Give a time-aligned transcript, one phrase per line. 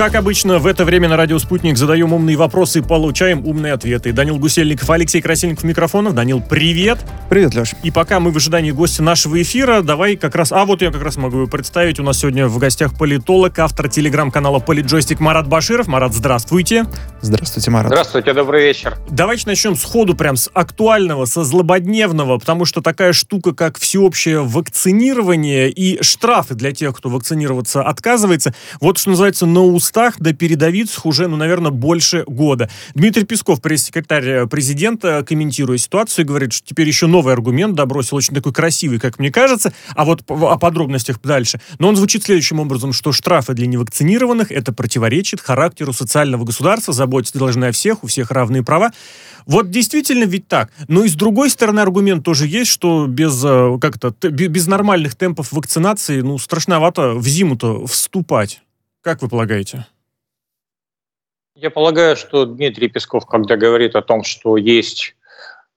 [0.00, 4.12] Как обычно, в это время на радио «Спутник» задаем умные вопросы, получаем умные ответы.
[4.12, 6.14] Данил Гусельников, Алексей Красильников, микрофонов.
[6.14, 7.00] Данил, привет!
[7.28, 7.74] Привет, Леш.
[7.82, 10.52] И пока мы в ожидании гостя нашего эфира, давай как раз...
[10.52, 12.00] А вот я как раз могу его представить.
[12.00, 15.86] У нас сегодня в гостях политолог, автор телеграм-канала «Политджойстик» Марат Баширов.
[15.86, 16.86] Марат, здравствуйте.
[17.20, 17.92] Здравствуйте, Марат.
[17.92, 18.96] Здравствуйте, добрый вечер.
[19.10, 24.42] Давайте начнем с ходу, прям с актуального, со злободневного, потому что такая штука, как всеобщее
[24.42, 29.60] вакцинирование и штрафы для тех, кто вакцинироваться отказывается, вот что называется на
[29.90, 32.70] устах да передовицах уже, ну, наверное, больше года.
[32.94, 38.34] Дмитрий Песков, пресс-секретарь э, президента, комментируя ситуацию, говорит, что теперь еще новый аргумент добросил, очень
[38.34, 41.60] такой красивый, как мне кажется, а вот о подробностях дальше.
[41.78, 47.38] Но он звучит следующим образом, что штрафы для невакцинированных это противоречит характеру социального государства, заботиться
[47.38, 48.92] должны о всех, у всех равные права.
[49.46, 50.70] Вот действительно ведь так.
[50.86, 55.16] Но и с другой стороны аргумент тоже есть, что без, э, как то без нормальных
[55.16, 58.60] темпов вакцинации, ну, страшновато в зиму-то вступать.
[59.02, 59.86] Как вы полагаете?
[61.54, 65.14] Я полагаю, что Дмитрий Песков, когда говорит о том, что есть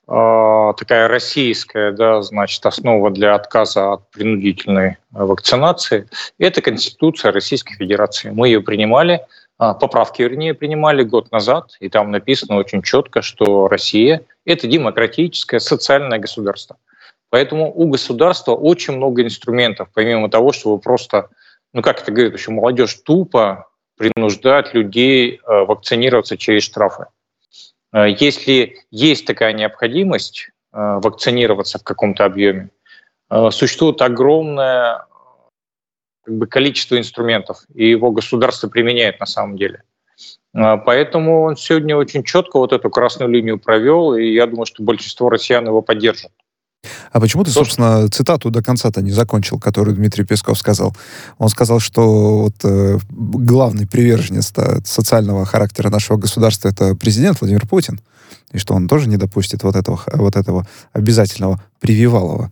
[0.08, 6.08] э, такая российская, да, значит, основа для отказа от принудительной вакцинации,
[6.38, 8.30] это Конституция Российской Федерации.
[8.30, 9.22] Мы ее принимали,
[9.60, 15.60] э, поправки, вернее, принимали год назад, и там написано очень четко, что Россия– это демократическое
[15.60, 16.78] социальное государство.
[17.30, 21.30] Поэтому у государства очень много инструментов, помимо того, чтобы просто,
[21.74, 27.08] ну как это говорит еще молодежь, тупо принуждать людей э, вакцинироваться через штрафы.
[27.94, 32.70] Э, если есть такая необходимость э, вакцинироваться в каком-то объеме,
[33.50, 35.08] существует огромное
[36.24, 39.82] как бы, количество инструментов, и его государство применяет на самом деле.
[40.52, 45.30] Поэтому он сегодня очень четко вот эту красную линию провел, и я думаю, что большинство
[45.30, 46.32] россиян его поддержат.
[47.12, 50.96] А почему ты, собственно, цитату до конца-то не закончил, которую Дмитрий Песков сказал?
[51.38, 54.54] Он сказал, что вот, э, главный приверженец
[54.86, 58.02] социального характера нашего государства это президент Владимир Путин,
[58.52, 62.52] и что он тоже не допустит вот этого, вот этого обязательного прививалого.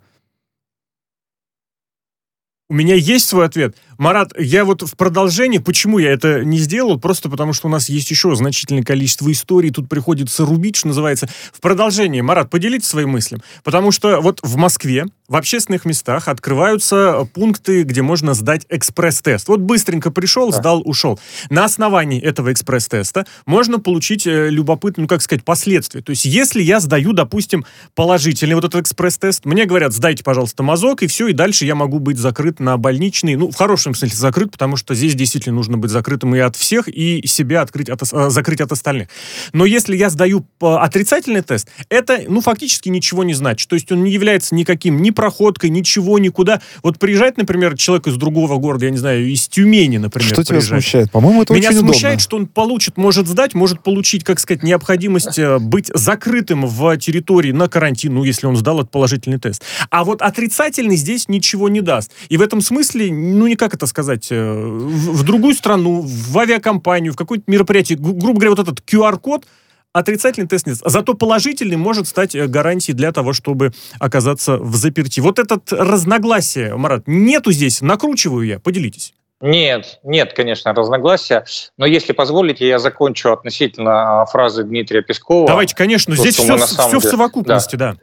[2.71, 3.75] У меня есть свой ответ.
[3.97, 7.89] Марат, я вот в продолжении, почему я это не сделал, просто потому что у нас
[7.89, 11.27] есть еще значительное количество историй, тут приходится рубить, что называется.
[11.51, 13.43] В продолжении, Марат, поделитесь своим мыслям.
[13.65, 19.47] Потому что вот в Москве в общественных местах открываются пункты, где можно сдать экспресс-тест.
[19.49, 20.57] Вот быстренько пришел, да.
[20.57, 21.19] сдал, ушел.
[21.49, 26.01] На основании этого экспресс-теста можно получить э, любопытные, ну, как сказать, последствия.
[26.01, 27.65] То есть, если я сдаю, допустим,
[27.95, 31.99] положительный вот этот экспресс-тест, мне говорят, сдайте, пожалуйста, мазок, и все, и дальше я могу
[31.99, 35.91] быть закрыт на больничный, ну, в хорошем смысле закрыт, потому что здесь действительно нужно быть
[35.91, 39.09] закрытым и от всех, и себя открыть от, э, закрыть от остальных.
[39.53, 43.67] Но если я сдаю отрицательный тест, это, ну, фактически ничего не значит.
[43.67, 46.61] То есть он не является никаким, ни проходкой, ничего, никуда.
[46.83, 50.33] Вот приезжает, например, человек из другого города, я не знаю, из Тюмени, например.
[50.33, 51.11] Что тебя смущает?
[51.11, 52.19] По-моему, это Меня очень смущает, удобно.
[52.19, 57.51] что он получит, может сдать, может получить, как сказать, необходимость э, быть закрытым в территории
[57.51, 59.63] на карантин, ну, если он сдал этот положительный тест.
[59.89, 62.11] А вот отрицательный здесь ничего не даст.
[62.29, 67.13] И в этом смысле, ну, никак это сказать, э, в, в другую страну, в авиакомпанию,
[67.13, 69.45] в какое-то мероприятие, грубо говоря, вот этот QR-код,
[69.93, 70.77] отрицательный тест нет.
[70.83, 75.21] Зато положительный может стать э, гарантией для того, чтобы оказаться в заперти.
[75.21, 79.13] Вот этот разногласие, Марат, нету здесь, накручиваю я, поделитесь.
[79.41, 81.45] Нет, нет, конечно, разногласия.
[81.77, 85.47] Но если позволите, я закончу относительно а, фразы Дмитрия Пескова.
[85.47, 87.93] Давайте, конечно, здесь все, все в совокупности, да.
[87.93, 87.99] да.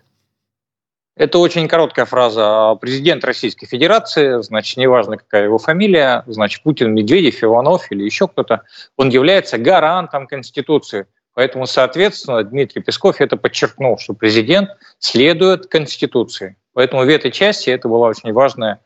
[1.18, 2.76] Это очень короткая фраза.
[2.80, 8.62] Президент Российской Федерации, значит, неважно, какая его фамилия, значит, Путин, Медведев, Иванов или еще кто-то,
[8.96, 11.06] он является гарантом Конституции.
[11.34, 14.70] Поэтому, соответственно, Дмитрий Песков это подчеркнул, что президент
[15.00, 16.56] следует Конституции.
[16.72, 18.80] Поэтому в этой части это было очень важное,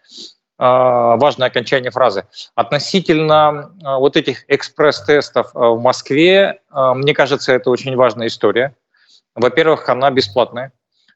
[0.56, 2.24] а, важное окончание фразы.
[2.54, 8.74] Относительно а, вот этих экспресс-тестов а, в Москве, мне кажется, это очень важная история.
[9.34, 10.72] Во-первых, она бесплатная.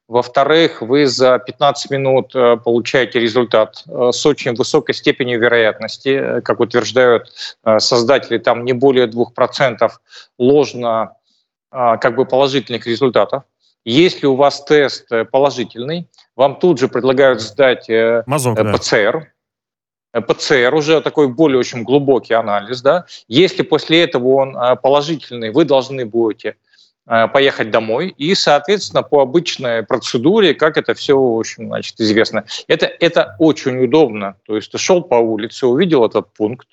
[0.08, 6.40] Во-вторых, вы за 15 минут э, получаете результат э, с очень высокой степенью вероятности, э,
[6.42, 7.32] как утверждают
[7.78, 9.90] создатели, там не более 2%
[10.38, 11.12] ложно
[11.70, 13.42] как бы положительных результатов.
[13.84, 17.88] Если у вас тест положительный, вам тут же предлагают сдать
[18.26, 19.32] Мазок, ПЦР.
[20.12, 22.80] ПЦР уже такой более очень глубокий анализ.
[22.80, 23.04] Да?
[23.28, 26.56] Если после этого он положительный, вы должны будете
[27.06, 32.44] поехать домой и, соответственно, по обычной процедуре, как это все, в общем, значит, известно.
[32.66, 34.34] Это, это очень удобно.
[34.44, 36.66] То есть ты шел по улице, увидел этот пункт,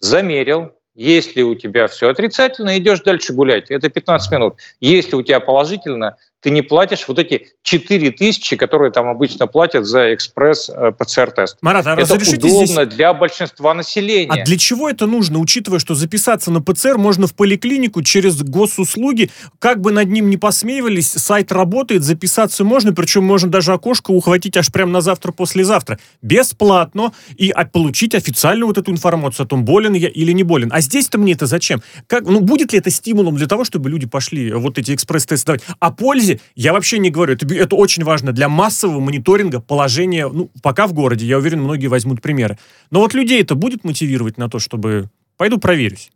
[0.00, 3.70] замерил, если у тебя все отрицательно, идешь дальше гулять.
[3.70, 4.54] Это 15 минут.
[4.80, 9.86] Если у тебя положительно, ты не платишь вот эти 4 тысячи, которые там обычно платят
[9.86, 11.54] за экспресс-ПЦР-тест.
[11.54, 12.88] Э, Марат, а это удобно здесь...
[12.88, 14.42] для большинства населения.
[14.42, 19.30] А для чего это нужно, учитывая, что записаться на ПЦР можно в поликлинику через госуслуги,
[19.58, 24.56] как бы над ним не посмеивались, сайт работает, записаться можно, причем можно даже окошко ухватить
[24.56, 25.98] аж прямо на завтра-послезавтра.
[26.22, 30.70] Бесплатно и получить официальную вот эту информацию о том, болен я или не болен.
[30.72, 31.82] А здесь-то мне это зачем?
[32.06, 35.62] Как, ну, будет ли это стимулом для того, чтобы люди пошли вот эти экспресс-тесты давать?
[35.80, 35.90] О
[36.28, 37.34] пользе я вообще не говорю.
[37.34, 41.26] Это, это очень важно для массового мониторинга положения, ну, пока в городе.
[41.26, 42.58] Я уверен, многие возьмут примеры.
[42.90, 46.10] Но вот людей это будет мотивировать на то, чтобы пойду проверюсь?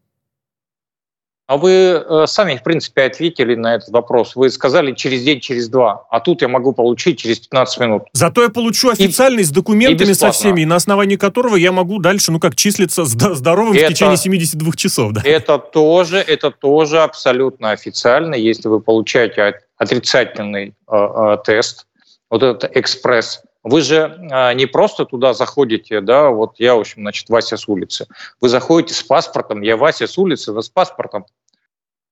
[1.48, 4.36] А вы э, сами, в принципе, ответили на этот вопрос.
[4.36, 6.06] Вы сказали через день, через два.
[6.08, 8.02] А тут я могу получить через 15 минут.
[8.12, 12.32] Зато я получу официальный и, с документами со всеми, на основании которого я могу дальше,
[12.32, 15.12] ну как, числиться здоровым это, в течение 72 часов.
[15.12, 15.20] Да?
[15.24, 18.34] Это тоже, это тоже абсолютно официально.
[18.34, 19.42] Если вы получаете
[19.82, 21.86] отрицательный э, э, тест,
[22.30, 27.02] вот этот экспресс, вы же э, не просто туда заходите, да, вот я, в общем,
[27.02, 28.06] значит, Вася с улицы.
[28.40, 31.26] Вы заходите с паспортом, я Вася с улицы, вы с паспортом.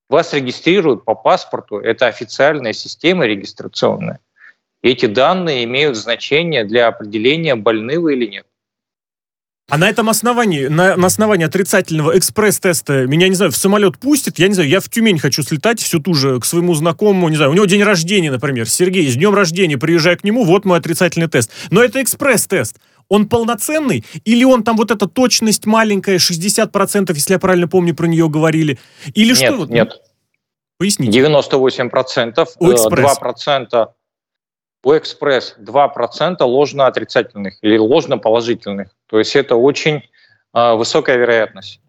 [0.08, 4.19] Вас регистрируют по паспорту, это официальная система регистрационная.
[4.82, 8.46] эти данные имеют значение для определения, больны вы или нет.
[9.70, 14.40] А на этом основании, на, на основании отрицательного экспресс-теста меня, не знаю, в самолет пустят,
[14.40, 17.37] я не знаю, я в Тюмень хочу слетать всю ту же к своему знакомому, не
[17.37, 20.78] знаю, у него день рождения, например, Сергей, с днем рождения, приезжаю к нему, вот мой
[20.78, 21.52] отрицательный тест.
[21.70, 22.78] Но это экспресс-тест
[23.08, 28.06] он полноценный, или он там вот эта точность маленькая, 60%, если я правильно помню, про
[28.06, 28.78] нее говорили,
[29.14, 29.67] или нет, что?
[29.67, 30.00] Нет,
[30.78, 31.20] Поясните.
[31.20, 33.19] 98%, у экспресс.
[33.20, 33.88] 2%
[34.82, 38.88] у экспресс 2% ложно отрицательных или ложно положительных.
[39.06, 40.03] То есть это очень
[40.55, 41.81] э, высокая вероятность.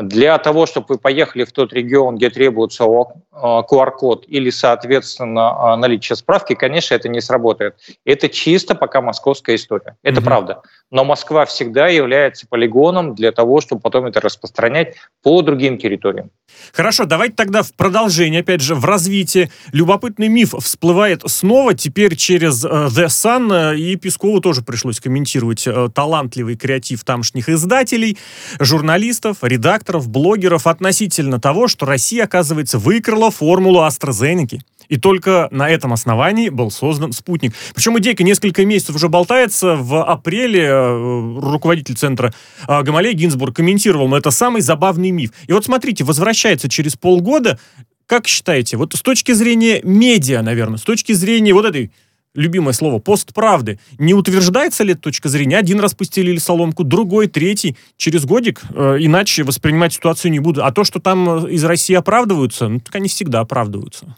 [0.00, 6.54] Для того, чтобы вы поехали в тот регион, где требуется QR-код или, соответственно, наличие справки,
[6.54, 7.76] конечно, это не сработает.
[8.04, 9.96] Это чисто пока московская история.
[10.02, 10.24] Это mm-hmm.
[10.24, 10.62] правда.
[10.90, 16.30] Но Москва всегда является полигоном для того, чтобы потом это распространять по другим территориям.
[16.72, 19.50] Хорошо, давайте тогда в продолжение, опять же, в развитии.
[19.72, 25.66] Любопытный миф всплывает снова, теперь через uh, The Sun, э, и Пескову тоже пришлось комментировать
[25.66, 28.18] uh, талантливый креатив тамошних издателей,
[28.58, 34.60] журналистов, редакторов, блогеров относительно того, что Россия, оказывается, выкрала формулу AstraZeneca.
[34.88, 37.54] И только на этом основании был создан спутник.
[37.74, 39.76] Причем идейка несколько месяцев уже болтается.
[39.76, 42.34] В апреле э, руководитель центра
[42.66, 45.30] э, Гамалей Гинзбург комментировал, но это самый забавный миф.
[45.46, 47.58] И вот смотрите, возвращается через полгода.
[48.06, 51.92] Как считаете, вот с точки зрения медиа, наверное, с точки зрения вот этой
[52.34, 53.78] любимое слово, постправды.
[53.98, 55.58] Не утверждается ли точка зрения?
[55.58, 57.76] Один раз постелили соломку, другой, третий.
[57.96, 60.64] Через годик э, иначе воспринимать ситуацию не буду.
[60.64, 64.16] А то, что там э, из России оправдываются, ну, так они всегда оправдываются.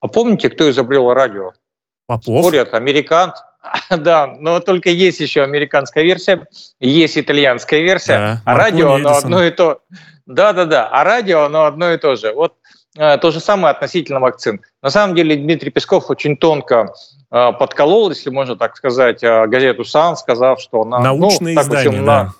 [0.00, 1.52] А помните, кто изобрел радио?
[2.06, 2.44] Попов.
[2.44, 3.42] Спорят, американцы.
[3.90, 6.46] Да, но только есть еще американская версия,
[6.80, 9.82] есть итальянская версия, да, а радио оно одно и то.
[10.26, 12.32] Да-да-да, а радио оно одно и то же.
[12.32, 12.54] Вот
[12.98, 14.60] то же самое относительно вакцин.
[14.82, 16.92] На самом деле Дмитрий Песков очень тонко
[17.30, 20.84] э, подколол, если можно так сказать, э, газету «Сан», сказав, что...
[20.84, 22.32] На, Научное ну, издание, общем, да.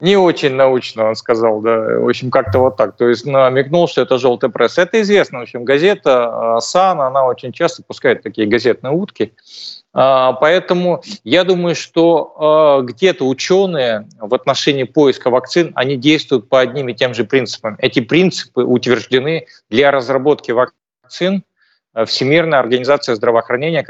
[0.00, 2.96] Не очень научно, он сказал, да, в общем, как-то вот так.
[2.96, 4.82] То есть намекнул, что это желтая пресса.
[4.82, 9.34] Это известно, в общем, газета «Сан», она очень часто пускает такие газетные утки.
[9.96, 16.60] А, поэтому я думаю, что а, где-то ученые в отношении поиска вакцин, они действуют по
[16.60, 17.76] одним и тем же принципам.
[17.78, 21.44] Эти принципы утверждены для разработки вакцин
[22.06, 23.86] Всемирной организации здравоохранения,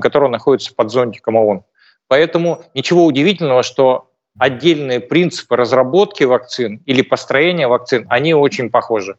[0.00, 1.64] которая находится под зонтиком ООН.
[2.08, 9.16] Поэтому ничего удивительного, что отдельные принципы разработки вакцин или построения вакцин, они очень похожи.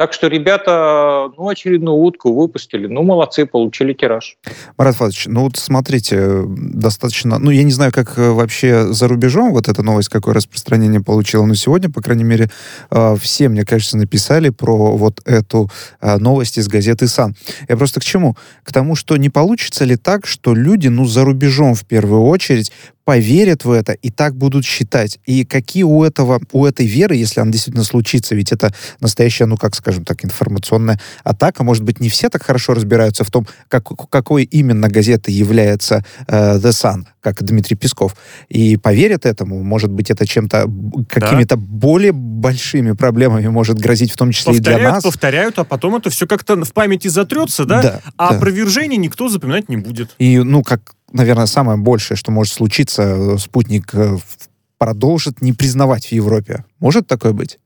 [0.00, 2.86] Так что ребята, ну, очередную утку выпустили.
[2.86, 4.38] Ну, молодцы, получили тираж.
[4.78, 7.38] Марат Фадович, ну вот смотрите, достаточно...
[7.38, 11.44] Ну, я не знаю, как э, вообще за рубежом вот эта новость, какое распространение получила,
[11.44, 12.48] но сегодня, по крайней мере,
[12.90, 15.68] э, все, мне кажется, написали про вот эту
[16.00, 17.36] э, новость из газеты «Сан».
[17.68, 18.38] Я просто к чему?
[18.64, 22.72] К тому, что не получится ли так, что люди, ну, за рубежом в первую очередь,
[23.04, 25.18] поверят в это и так будут считать.
[25.26, 29.56] И какие у этого, у этой веры, если она действительно случится, ведь это настоящая, ну,
[29.56, 33.84] как скажем так, информационная атака, может быть, не все так хорошо разбираются в том, как,
[34.10, 38.16] какой именно газетой является э, The Sun, как Дмитрий Песков,
[38.48, 40.70] и поверят этому, может быть, это чем-то,
[41.08, 41.62] какими-то да.
[41.62, 45.02] более большими проблемами может грозить, в том числе повторяют, и для нас.
[45.02, 47.82] Повторяют, а потом это все как-то в памяти затрется, да?
[47.82, 48.36] да а да.
[48.36, 50.10] опровержений никто запоминать не будет.
[50.18, 54.16] И, ну, как наверное, самое большее, что может случиться, э, спутник э,
[54.78, 56.64] продолжит не признавать в Европе.
[56.78, 57.58] Может такое быть?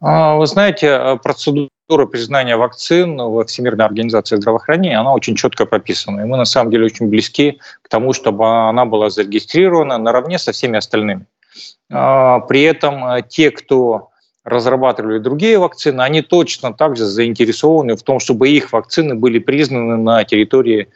[0.00, 6.22] А, вы знаете, э, процедура признания вакцин во Всемирной организации здравоохранения, она очень четко прописана.
[6.22, 10.52] И мы на самом деле очень близки к тому, чтобы она была зарегистрирована наравне со
[10.52, 11.26] всеми остальными.
[11.90, 14.10] А, при этом те, кто
[14.42, 20.24] разрабатывали другие вакцины, они точно также заинтересованы в том, чтобы их вакцины были признаны на
[20.24, 20.88] территории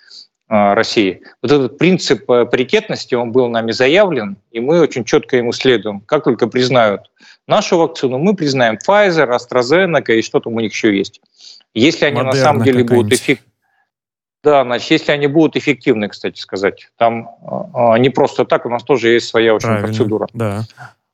[0.49, 1.23] России.
[1.43, 6.01] Вот этот принцип э, паритетности, он был нами заявлен, и мы очень четко ему следуем.
[6.01, 7.11] Как только признают
[7.47, 11.21] нашу вакцину, мы признаем Pfizer, AstraZeneca и что там у них еще есть.
[11.73, 13.51] Если они Модерна на самом деле будут эффективны,
[14.45, 17.31] да, значит, если они будут эффективны, кстати сказать, там
[17.73, 20.29] а, не просто так, у нас тоже есть своя очень Правильно, процедура.
[20.35, 20.65] Да.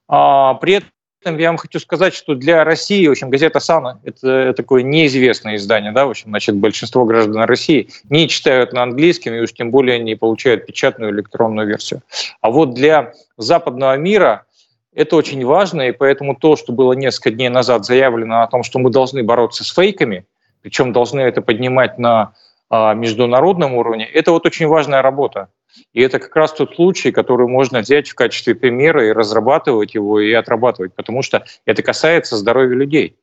[0.08, 0.90] А, при этом
[1.24, 5.92] я вам хочу сказать, что для России, в общем, газета «Сана»— это такое неизвестное издание,
[5.92, 9.98] да, в общем, значит, большинство граждан России не читают на английском и уж тем более
[9.98, 12.02] не получают печатную электронную версию.
[12.40, 14.46] А вот для западного мира
[14.94, 18.78] это очень важно, и поэтому то, что было несколько дней назад заявлено о том, что
[18.78, 20.24] мы должны бороться с фейками,
[20.62, 22.32] причем должны это поднимать на
[22.70, 25.48] а, международном уровне, это вот очень важная работа.
[25.92, 30.20] И это как раз тот случай, который можно взять в качестве примера и разрабатывать его
[30.20, 33.16] и отрабатывать, потому что это касается здоровья людей.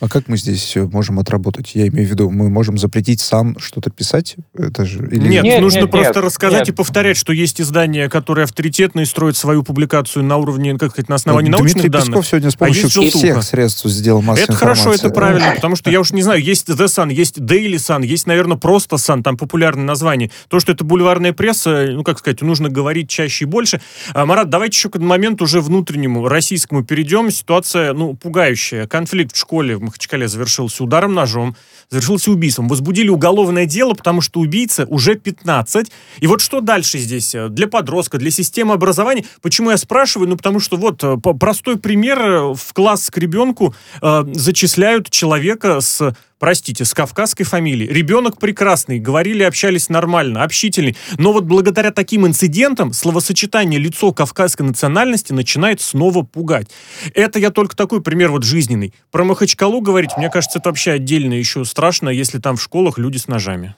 [0.00, 1.74] А как мы здесь можем отработать?
[1.74, 4.34] Я имею в виду, мы можем запретить сам что-то писать?
[4.52, 5.28] Это же, или...
[5.28, 6.68] Нет, нет, нужно нет, просто нет, рассказать нет.
[6.70, 11.08] и повторять, что есть издания, которые авторитетно и строят свою публикацию на уровне, как сказать,
[11.08, 12.08] на основании Но научных Дмитрий данных.
[12.08, 14.82] Песков сегодня с а помощью а всех средств сделал массу Это информации.
[14.82, 18.04] хорошо, это правильно, потому что я уж не знаю, есть The Sun, есть Daily Sun,
[18.04, 20.32] есть, наверное, просто Sun, там популярное название.
[20.48, 23.80] То, что это бульварная пресса, ну, как сказать, нужно говорить чаще и больше.
[24.12, 27.30] А, Марат, давайте еще к момент уже внутреннему, российскому перейдем.
[27.30, 28.88] Ситуация, ну, пугающая.
[28.88, 31.56] Конфликт в школе в Махачкале завершился ударом ножом,
[31.90, 32.68] завершился убийством.
[32.68, 35.92] Возбудили уголовное дело, потому что убийца уже 15.
[36.20, 39.24] И вот что дальше здесь э, для подростка, для системы образования?
[39.42, 40.28] Почему я спрашиваю?
[40.28, 42.18] Ну, потому что вот э, простой пример.
[42.20, 46.14] Э, в класс к ребенку э, зачисляют человека с
[46.44, 47.88] простите, с кавказской фамилией.
[47.90, 50.94] Ребенок прекрасный, говорили, общались нормально, общительный.
[51.16, 56.68] Но вот благодаря таким инцидентам словосочетание «лицо кавказской национальности» начинает снова пугать.
[57.14, 58.92] Это я только такой пример вот жизненный.
[59.10, 63.16] Про Махачкалу говорить, мне кажется, это вообще отдельно еще страшно, если там в школах люди
[63.16, 63.74] с ножами.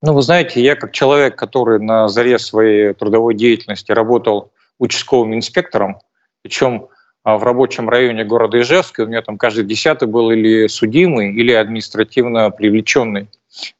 [0.00, 5.98] Ну, вы знаете, я как человек, который на заре своей трудовой деятельности работал участковым инспектором,
[6.40, 6.88] причем
[7.24, 12.50] в рабочем районе города Ижевска, у меня там каждый десятый был или судимый, или административно
[12.50, 13.28] привлеченный.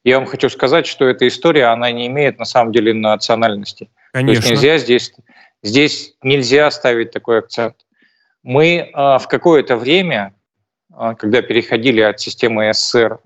[0.05, 3.91] Я вам хочу сказать, что эта история, она не имеет на самом деле национальности.
[4.13, 4.43] Конечно.
[4.43, 5.13] То есть нельзя здесь,
[5.63, 7.75] здесь нельзя ставить такой акцент.
[8.43, 10.35] Мы а, в какое-то время,
[10.93, 13.19] а, когда переходили от системы СССР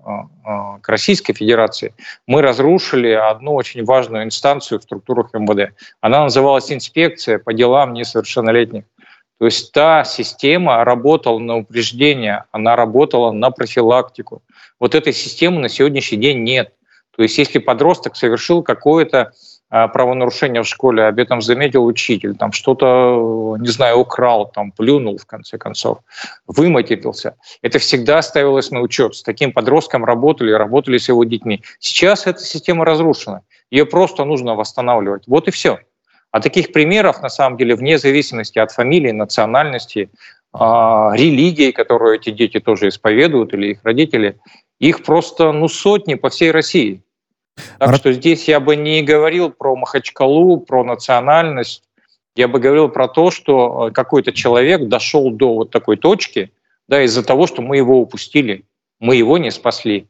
[0.81, 1.93] к Российской Федерации,
[2.27, 5.73] мы разрушили одну очень важную инстанцию в структурах МВД.
[6.01, 8.83] Она называлась инспекция по делам несовершеннолетних.
[9.43, 14.41] То есть та система работала на упреждение, она работала на профилактику.
[14.79, 16.73] Вот этой системы на сегодняшний день нет.
[17.13, 19.33] То есть если подросток совершил какое-то
[19.69, 25.17] а, правонарушение в школе, об этом заметил учитель, там что-то, не знаю, украл, там плюнул
[25.17, 25.97] в конце концов,
[26.47, 27.35] выматерился.
[27.61, 29.13] Это всегда ставилось на учет.
[29.13, 31.61] С таким подростком работали, работали с его детьми.
[31.79, 33.41] Сейчас эта система разрушена.
[33.71, 35.23] Ее просто нужно восстанавливать.
[35.27, 35.79] Вот и все.
[36.33, 40.09] А таких примеров, на самом деле, вне зависимости от фамилии, национальности,
[40.51, 44.39] а, религии, которую эти дети тоже исповедуют, или их родители,
[44.79, 47.03] их просто ну, сотни по всей России.
[47.77, 51.83] Так что здесь я бы не говорил про Махачкалу, про национальность.
[52.35, 56.51] Я бы говорил про то, что э, какой-то человек дошел до вот такой точки,
[56.87, 58.65] да, из-за того, что мы его упустили,
[58.99, 60.07] мы его не спасли.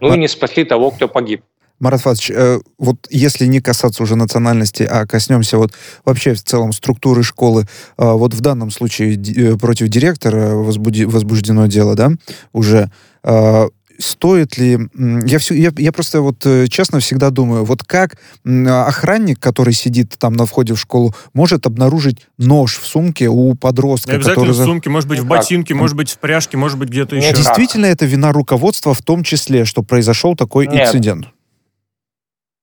[0.00, 1.42] Ну и не спасли того, кто погиб.
[1.78, 5.72] Марат Фадович, э, вот если не касаться уже национальности, а коснемся вот
[6.04, 7.66] вообще в целом структуры школы,
[7.98, 12.12] э, вот в данном случае э, против директора возбуди, возбуждено дело, да,
[12.52, 12.90] уже,
[13.24, 13.68] э,
[13.98, 14.78] стоит ли...
[15.26, 20.34] Я, все, я, я просто вот честно всегда думаю, вот как охранник, который сидит там
[20.34, 24.10] на входе в школу, может обнаружить нож в сумке у подростка?
[24.10, 24.62] Не обязательно который...
[24.62, 27.32] в сумке, может быть, в ботинке, может быть, в пряжке, может быть, где-то еще.
[27.32, 30.88] Действительно, это вина руководства в том числе, что произошел такой Нет.
[30.88, 31.28] инцидент?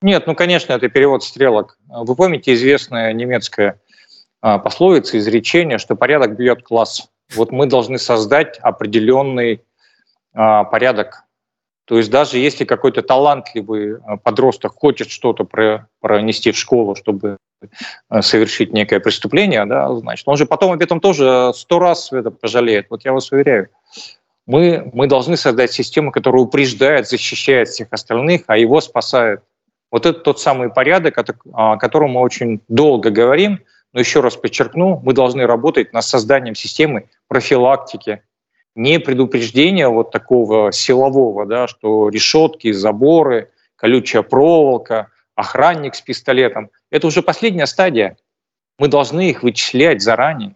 [0.03, 1.77] Нет, ну, конечно, это перевод стрелок.
[1.87, 3.79] Вы помните известная немецкая
[4.41, 7.07] а, пословица, изречение, что порядок бьет класс.
[7.33, 9.63] Вот мы должны создать определенный
[10.33, 11.23] а, порядок.
[11.85, 15.47] То есть даже если какой-то талантливый а, подросток хочет что-то
[16.01, 17.37] пронести в школу, чтобы
[18.19, 22.87] совершить некое преступление, да, значит, он же потом об этом тоже сто раз это пожалеет.
[22.89, 23.69] Вот я вас уверяю.
[24.47, 29.43] Мы, мы должны создать систему, которая упреждает, защищает всех остальных, а его спасает.
[29.93, 31.19] Вот это тот самый порядок,
[31.53, 33.59] о котором мы очень долго говорим,
[33.93, 38.23] но еще раз подчеркну, мы должны работать над созданием системы профилактики.
[38.73, 46.71] не предупреждение вот такого силового, да, что решетки, заборы, колючая проволока, охранник с пистолетом.
[46.89, 48.17] Это уже последняя стадия.
[48.79, 50.55] Мы должны их вычислять заранее.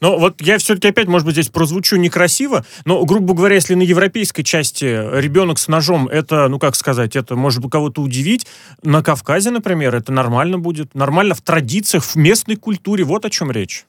[0.00, 3.82] Но вот я все-таки опять, может быть, здесь прозвучу некрасиво, но, грубо говоря, если на
[3.82, 8.46] европейской части ребенок с ножом, это, ну как сказать, это может кого-то удивить,
[8.82, 13.50] на Кавказе, например, это нормально будет, нормально в традициях, в местной культуре, вот о чем
[13.50, 13.86] речь.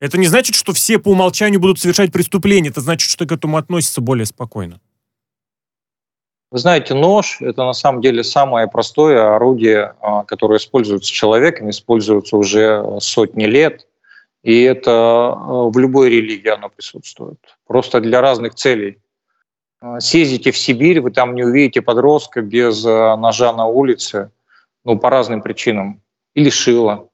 [0.00, 3.56] Это не значит, что все по умолчанию будут совершать преступления, это значит, что к этому
[3.56, 4.80] относятся более спокойно.
[6.54, 12.36] Вы знаете, нож– это на самом деле самое простое орудие, а, которое используется человеком, используется
[12.36, 13.88] уже сотни лет.
[14.44, 17.38] И это а, в любой религии оно присутствует.
[17.66, 18.98] Просто для разных целей.
[19.80, 24.30] А, съездите в Сибирь, вы там не увидите подростка без ножа на улице,
[24.84, 26.02] ну, по разным причинам.
[26.34, 27.08] Или шила.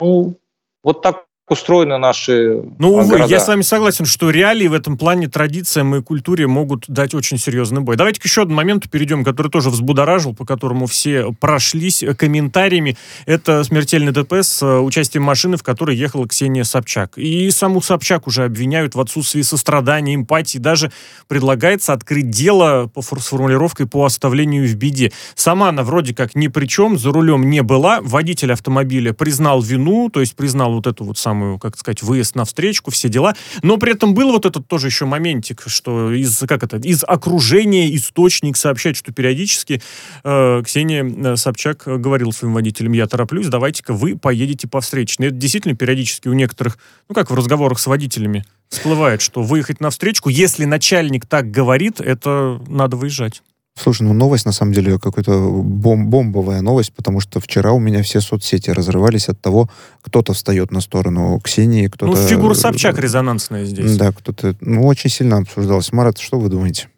[0.00, 0.36] Ну,
[0.82, 3.30] вот так устроены наши Ну, увы, города.
[3.30, 7.38] я с вами согласен, что реалии в этом плане традициям и культуре могут дать очень
[7.38, 7.96] серьезный бой.
[7.96, 12.96] Давайте к еще одному моменту перейдем, который тоже взбудоражил, по которому все прошлись комментариями.
[13.24, 17.16] Это смертельный ДТП с э, участием машины, в которой ехала Ксения Собчак.
[17.16, 20.58] И саму Собчак уже обвиняют в отсутствии сострадания, эмпатии.
[20.58, 20.90] Даже
[21.28, 25.12] предлагается открыть дело по формулировкой по оставлению в беде.
[25.36, 28.00] Сама она вроде как ни при чем, за рулем не была.
[28.02, 32.34] Водитель автомобиля признал вину, то есть признал вот эту вот самую самую, как сказать, выезд
[32.34, 33.34] на встречку, все дела.
[33.62, 37.94] Но при этом был вот этот тоже еще моментик, что из, как это, из окружения
[37.94, 39.80] источник сообщает, что периодически
[40.24, 45.28] э, Ксения э, Собчак говорила своим водителям, я тороплюсь, давайте-ка вы поедете по встречной.
[45.28, 46.78] Это действительно периодически у некоторых,
[47.08, 52.00] ну как в разговорах с водителями, всплывает, что выехать на встречку, если начальник так говорит,
[52.00, 53.42] это надо выезжать.
[53.78, 58.02] Слушай, ну новость на самом деле какая-то бом бомбовая новость, потому что вчера у меня
[58.02, 59.68] все соцсети разрывались от того,
[60.02, 62.12] кто-то встает на сторону Ксении, кто-то...
[62.12, 63.96] Ну, фигура Собчак резонансная здесь.
[63.96, 64.56] Да, кто-то...
[64.60, 65.92] Ну, очень сильно обсуждалось.
[65.92, 66.88] Марат, что вы думаете?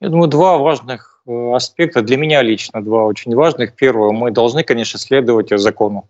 [0.00, 3.74] Я думаю, два важных э, аспекта, для меня лично два очень важных.
[3.74, 6.08] Первое, мы должны, конечно, следовать закону.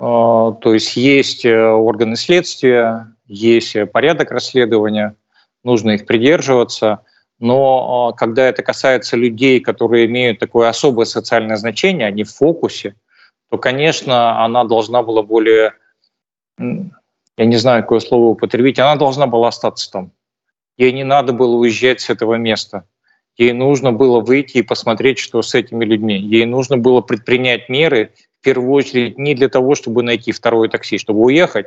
[0.00, 5.16] А, то есть есть э, органы следствия, есть порядок расследования,
[5.62, 7.00] нужно их придерживаться–
[7.38, 12.94] но а, когда это касается людей, которые имеют такое особое социальное значение, они в фокусе,
[13.50, 15.74] то, конечно, она должна была более,
[16.58, 20.12] я не знаю, какое слово употребить, она должна была остаться там.
[20.76, 22.84] Ей не надо было уезжать с этого места.
[23.36, 26.18] Ей нужно было выйти и посмотреть, что с этими людьми.
[26.18, 30.98] Ей нужно было предпринять меры, в первую очередь, не для того, чтобы найти второе такси,
[30.98, 31.66] чтобы уехать,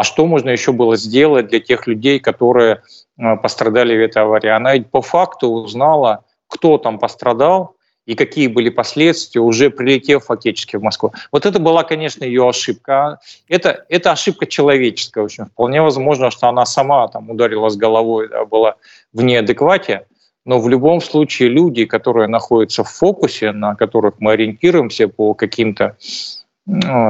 [0.00, 2.80] а что можно еще было сделать для тех людей, которые
[3.18, 4.48] э, пострадали в этой аварии.
[4.48, 10.76] Она ведь по факту узнала, кто там пострадал и какие были последствия, уже прилетев фактически
[10.76, 11.12] в Москву.
[11.32, 13.18] Вот это была, конечно, ее ошибка.
[13.46, 15.44] Это, это ошибка человеческая очень.
[15.44, 18.76] Вполне возможно, что она сама там ударилась головой, да, была
[19.12, 20.06] в неадеквате.
[20.46, 25.98] Но в любом случае люди, которые находятся в фокусе, на которых мы ориентируемся по каким-то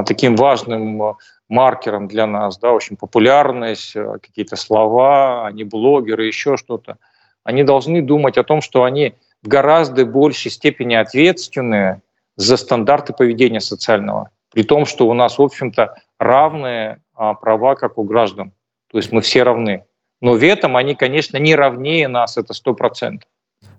[0.05, 1.15] таким важным
[1.51, 6.97] маркером для нас, да, очень популярность, э, какие-то слова, они блогеры, еще что-то.
[7.43, 12.01] Они должны думать о том, что они в гораздо большей степени ответственны
[12.37, 17.97] за стандарты поведения социального, при том, что у нас, в общем-то, равные а, права, как
[17.97, 18.53] у граждан.
[18.89, 19.83] То есть мы все равны.
[20.21, 23.29] Но в этом они, конечно, не равнее нас, это сто процентов.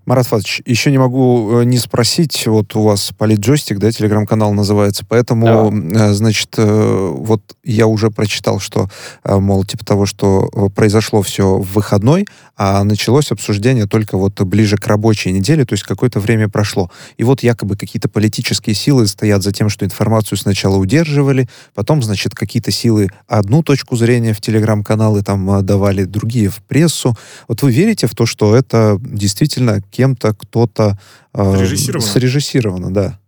[0.04, 5.04] Марат Фадович, еще не могу э, не спросить, вот у вас политджойстик, да, телеграм-канал называется,
[5.08, 6.10] поэтому, да.
[6.10, 8.88] Э, значит, э, вот я уже прочитал, что,
[9.24, 14.86] мол, типа того, что произошло все в выходной, а началось обсуждение только вот ближе к
[14.86, 16.90] рабочей неделе, то есть какое-то время прошло.
[17.16, 22.34] И вот якобы какие-то политические силы стоят за тем, что информацию сначала удерживали, потом, значит,
[22.34, 27.16] какие-то силы одну точку зрения в телеграм-каналы там давали, другие в прессу.
[27.48, 30.98] Вот вы верите в то, что это действительно кем-то, кто-то
[31.35, 33.18] э, срежиссировано, да.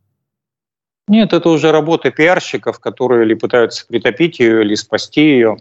[1.06, 5.58] Нет, это уже работа пиарщиков, которые или пытаются притопить ее, или спасти ее.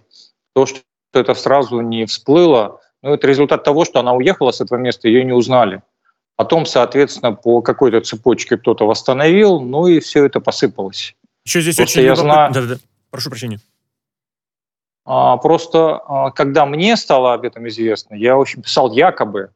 [0.55, 0.81] То, что
[1.13, 5.25] это сразу не всплыло, ну, это результат того, что она уехала с этого места, ее
[5.25, 5.81] не узнали.
[6.35, 11.15] Потом, соответственно, по какой-то цепочке кто-то восстановил, ну и все это посыпалось.
[11.45, 12.53] Еще здесь Просто очень я знаю...
[12.53, 12.75] Да, да, да.
[13.11, 13.59] Прошу прощения.
[15.05, 19.51] А, просто, а, когда мне стало об этом известно, я очень писал якобы,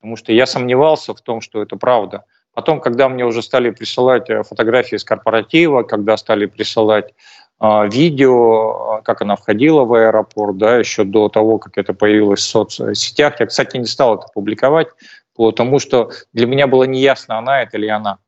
[0.00, 2.24] потому что я сомневался в том, что это правда.
[2.54, 7.14] Потом, когда мне уже стали присылать э, фотографии с корпоратива, когда стали присылать
[7.60, 12.40] э, видео, а, как она входила в аэропорт, да, еще до того, как это появилось
[12.40, 14.88] в соцсетях, я, кстати, не стал это публиковать,
[15.36, 18.18] потому что для меня было неясно, она это или она.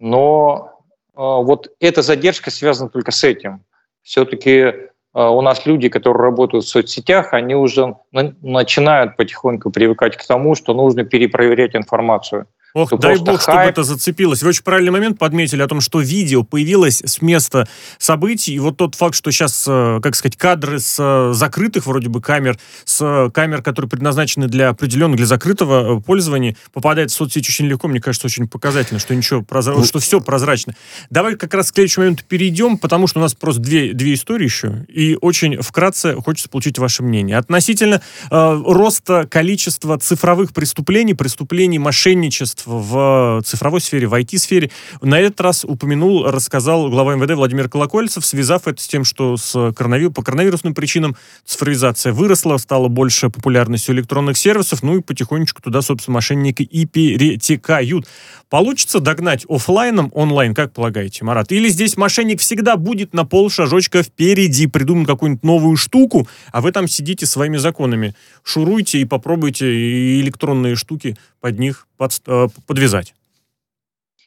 [0.00, 0.82] Но
[1.14, 3.64] э, вот эта задержка связана только с этим.
[4.02, 10.54] Все-таки у нас люди, которые работают в соцсетях, они уже начинают потихоньку привыкать к тому,
[10.54, 12.46] что нужно перепроверять информацию.
[12.72, 13.42] Ох, дай бог, хайп.
[13.42, 14.42] чтобы это зацепилось.
[14.42, 18.76] Вы очень правильный момент подметили о том, что видео появилось с места событий, и вот
[18.76, 23.00] тот факт, что сейчас, э, как сказать, кадры с э, закрытых вроде бы камер, с
[23.02, 28.00] э, камер, которые предназначены для определенного, для закрытого пользования, попадает в соцсеть очень легко, мне
[28.00, 29.74] кажется, очень показательно, что ничего, прозра...
[29.74, 30.74] ну, что все прозрачно.
[31.10, 34.44] Давай как раз к следующему моменту перейдем, потому что у нас просто две, две истории
[34.44, 37.36] еще, и очень вкратце хочется получить ваше мнение.
[37.36, 44.70] Относительно э, роста количества цифровых преступлений, преступлений мошенничества, в цифровой сфере, в IT-сфере.
[45.00, 49.72] На этот раз упомянул, рассказал глава МВД Владимир Колокольцев, связав это с тем, что с
[49.72, 50.10] коронавир...
[50.10, 56.14] по коронавирусным причинам цифровизация выросла, стало больше популярностью электронных сервисов, ну и потихонечку туда, собственно,
[56.14, 58.06] мошенники и перетекают.
[58.48, 61.52] Получится догнать офлайном онлайн, как полагаете, Марат?
[61.52, 66.72] Или здесь мошенник всегда будет на пол шажочка впереди, придумать какую-нибудь новую штуку, а вы
[66.72, 73.14] там сидите своими законами, шуруйте и попробуйте электронные штуки под них под, э, подвязать?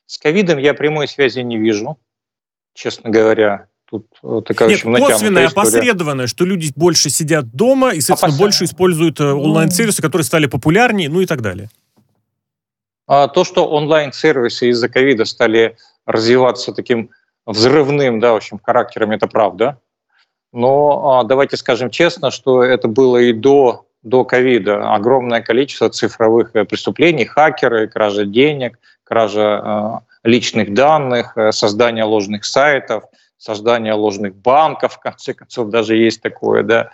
[0.05, 1.97] С ковидом я прямой связи не вижу,
[2.75, 3.65] честно говоря.
[3.89, 8.39] Тут э, такая Нет, очень косвенная, опосредованная, что люди больше сидят дома и, соответственно, Опос...
[8.39, 11.71] больше используют э, онлайн-сервисы, которые стали популярнее, ну и так далее.
[13.07, 17.09] А то, что онлайн-сервисы из-за ковида стали развиваться таким
[17.47, 19.79] взрывным, да, в общем, характером, это правда.
[20.51, 26.51] Но а, давайте скажем честно, что это было и до до ковида огромное количество цифровых
[26.53, 33.05] э, преступлений, хакеры, кража денег, кража э, личных данных, э, создание ложных сайтов,
[33.37, 36.91] создание ложных банков, в конце концов, даже есть такое, да.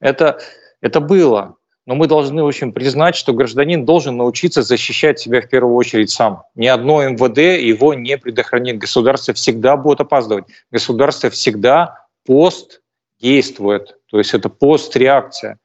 [0.00, 0.38] Это,
[0.80, 1.56] это было.
[1.84, 6.10] Но мы должны, в общем, признать, что гражданин должен научиться защищать себя в первую очередь
[6.10, 6.44] сам.
[6.54, 8.78] Ни одно МВД его не предохранит.
[8.78, 10.44] Государство всегда будет опаздывать.
[10.70, 12.82] Государство всегда пост
[13.20, 13.96] действует.
[14.06, 15.58] То есть это постреакция.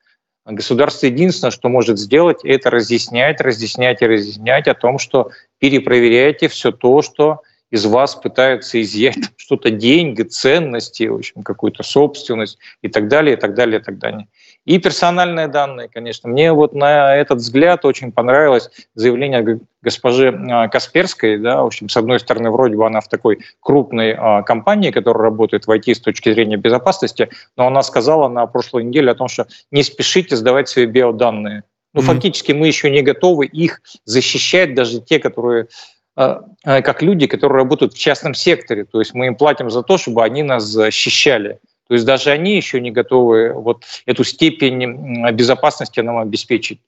[0.49, 6.71] Государство единственное, что может сделать, это разъяснять, разъяснять и разъяснять о том, что перепроверяйте все
[6.71, 13.10] то, что из вас пытаются изъять что-то деньги, ценности, в общем, какую-то собственность и так
[13.10, 14.27] далее, и так далее, и так далее.
[14.67, 16.27] И персональные данные, конечно.
[16.27, 21.38] Мне вот на этот взгляд очень понравилось заявление госпожи а, Касперской.
[21.38, 25.23] Да, в общем, с одной стороны, вроде бы она в такой крупной а, компании, которая
[25.23, 29.30] работает в IT с точки зрения безопасности, но она сказала на прошлой неделе о том,
[29.30, 31.63] что не спешите сдавать свои биоданные.
[31.93, 32.03] Ну, mm-hmm.
[32.03, 35.67] фактически мы еще не готовы их защищать, даже те, которые
[36.17, 38.84] а, как люди, которые работают в частном секторе.
[38.84, 41.60] То есть мы им платим за то, чтобы они нас защищали.
[41.88, 46.82] То есть даже они еще не готовы вот эту степень безопасности нам обеспечить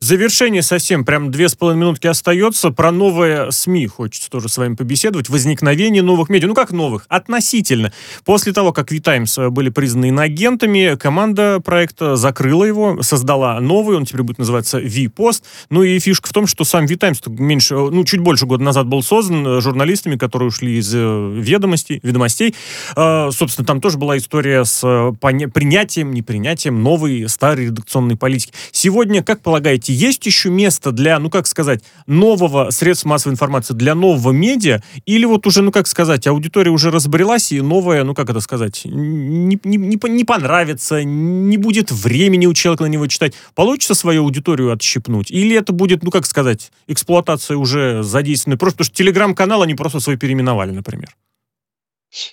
[0.00, 2.70] завершение совсем, прям две с половиной минутки остается.
[2.70, 5.28] Про новые СМИ хочется тоже с вами побеседовать.
[5.28, 6.48] Возникновение новых медиа.
[6.48, 7.06] Ну, как новых?
[7.08, 7.92] Относительно.
[8.24, 14.04] После того, как V-Times э, были признаны иноагентами, команда проекта закрыла его, создала новый, он
[14.04, 15.42] теперь будет называться V-Post.
[15.70, 18.86] Ну и фишка в том, что сам V-Times меньше, э, ну, чуть больше года назад
[18.86, 22.54] был создан э, журналистами, которые ушли из ведомостей, ведомостей.
[22.94, 24.80] Собственно, там тоже была история с
[25.20, 28.52] принятием, непринятием новой старой редакционной политики.
[28.72, 33.74] Сегодня, как полагаете, думаете, есть еще место для, ну как сказать, нового средства массовой информации,
[33.74, 38.14] для нового медиа, или вот уже, ну как сказать, аудитория уже разбрелась, и новое, ну
[38.14, 43.06] как это сказать, не, не, не, не понравится, не будет времени у человека на него
[43.06, 48.78] читать, получится свою аудиторию отщипнуть, или это будет, ну как сказать, эксплуатация уже задействованной, просто
[48.78, 51.08] потому что телеграм-канал они просто свой переименовали, например.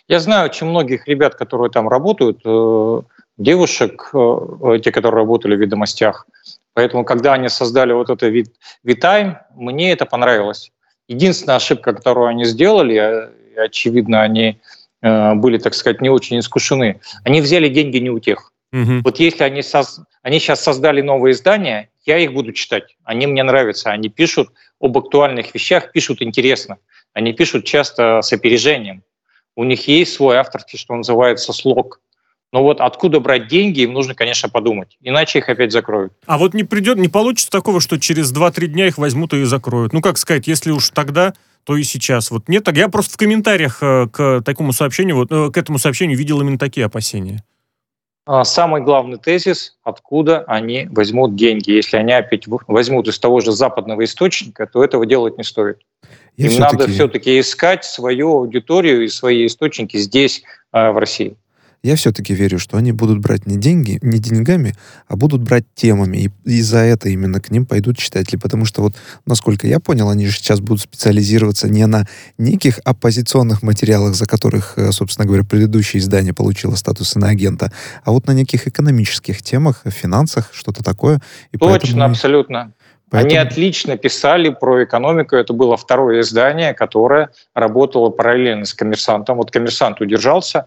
[0.08, 3.02] Я знаю очень многих ребят, которые там работают, э,
[3.38, 6.28] девушек, э, те, которые работали в ведомостях,
[6.74, 8.30] Поэтому, когда они создали вот это
[8.86, 10.72] VTime, мне это понравилось.
[11.08, 14.60] Единственная ошибка, которую они сделали, и, очевидно, они
[15.02, 18.52] э, были, так сказать, не очень искушены, они взяли деньги не у тех.
[18.72, 19.02] Угу.
[19.04, 20.00] Вот если они, соз...
[20.24, 22.96] они сейчас создали новые издания, я их буду читать.
[23.04, 23.92] Они мне нравятся.
[23.92, 24.50] Они пишут
[24.82, 26.78] об актуальных вещах, пишут интересно.
[27.14, 29.04] Они пишут часто с опережением.
[29.56, 32.02] У них есть свой авторский, что называется, слог.
[32.54, 34.96] Но вот откуда брать деньги, им нужно, конечно, подумать.
[35.02, 36.14] Иначе их опять закроют.
[36.28, 39.92] А вот не придет, не получится такого, что через 2-3 дня их возьмут и закроют.
[39.92, 42.30] Ну, как сказать, если уж тогда, то и сейчас.
[42.30, 45.80] Вот нет, так я просто в комментариях э, к такому сообщению, вот, э, к этому
[45.80, 47.44] сообщению видел именно такие опасения.
[48.28, 51.72] А самый главный тезис, откуда они возьмут деньги.
[51.72, 55.80] Если они опять возьмут из того же западного источника, то этого делать не стоит.
[56.38, 61.36] И Им все надо все-таки искать свою аудиторию и свои источники здесь, э, в России.
[61.84, 64.74] Я все-таки верю, что они будут брать не деньги, не деньгами,
[65.10, 66.18] а будут брать темами.
[66.18, 68.38] И, и за это именно к ним пойдут читатели.
[68.38, 68.94] Потому что вот,
[69.26, 74.78] насколько я понял, они же сейчас будут специализироваться не на неких оппозиционных материалах, за которых,
[74.78, 77.74] э, собственно говоря, предыдущее издание получило статус иноагента,
[78.06, 81.20] а вот на неких экономических темах, финансах, что-то такое.
[81.52, 82.72] И Точно, абсолютно.
[83.14, 83.30] Поэтому...
[83.30, 85.36] Они отлично писали про экономику.
[85.36, 89.38] Это было второе издание, которое работало параллельно с коммерсантом.
[89.38, 90.66] Вот коммерсант удержался,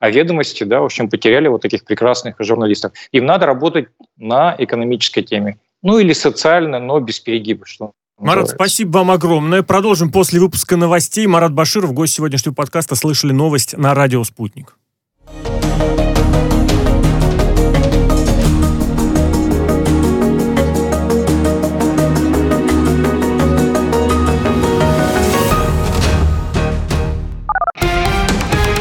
[0.00, 2.92] а ведомости, да, в общем, потеряли вот таких прекрасных журналистов.
[3.12, 5.58] Им надо работать на экономической теме.
[5.82, 8.54] Ну или социально, но без перегиба, что Марат, называется.
[8.56, 9.62] спасибо вам огромное.
[9.62, 11.26] Продолжим после выпуска новостей.
[11.26, 14.76] Марат Баширов, гость сегодняшнего подкаста «Слышали новость» на радио «Спутник».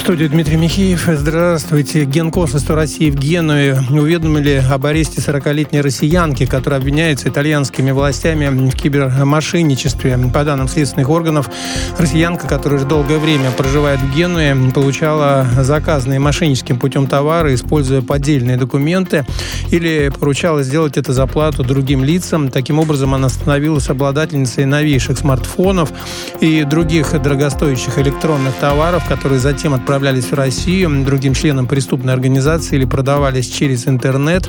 [0.00, 1.08] студии Дмитрий Михеев.
[1.12, 2.06] Здравствуйте.
[2.06, 10.18] Генконсульство России в Генуе уведомили об аресте 40-летней россиянки, которая обвиняется итальянскими властями в кибермошенничестве.
[10.32, 11.50] По данным следственных органов,
[11.98, 18.56] россиянка, которая уже долгое время проживает в Генуе, получала заказанные мошенническим путем товары, используя поддельные
[18.56, 19.26] документы,
[19.70, 22.50] или поручала сделать это за плату другим лицам.
[22.50, 25.92] Таким образом, она становилась обладательницей новейших смартфонов
[26.40, 32.76] и других дорогостоящих электронных товаров, которые затем отправлялись отправлялись в Россию другим членам преступной организации
[32.76, 34.48] или продавались через интернет.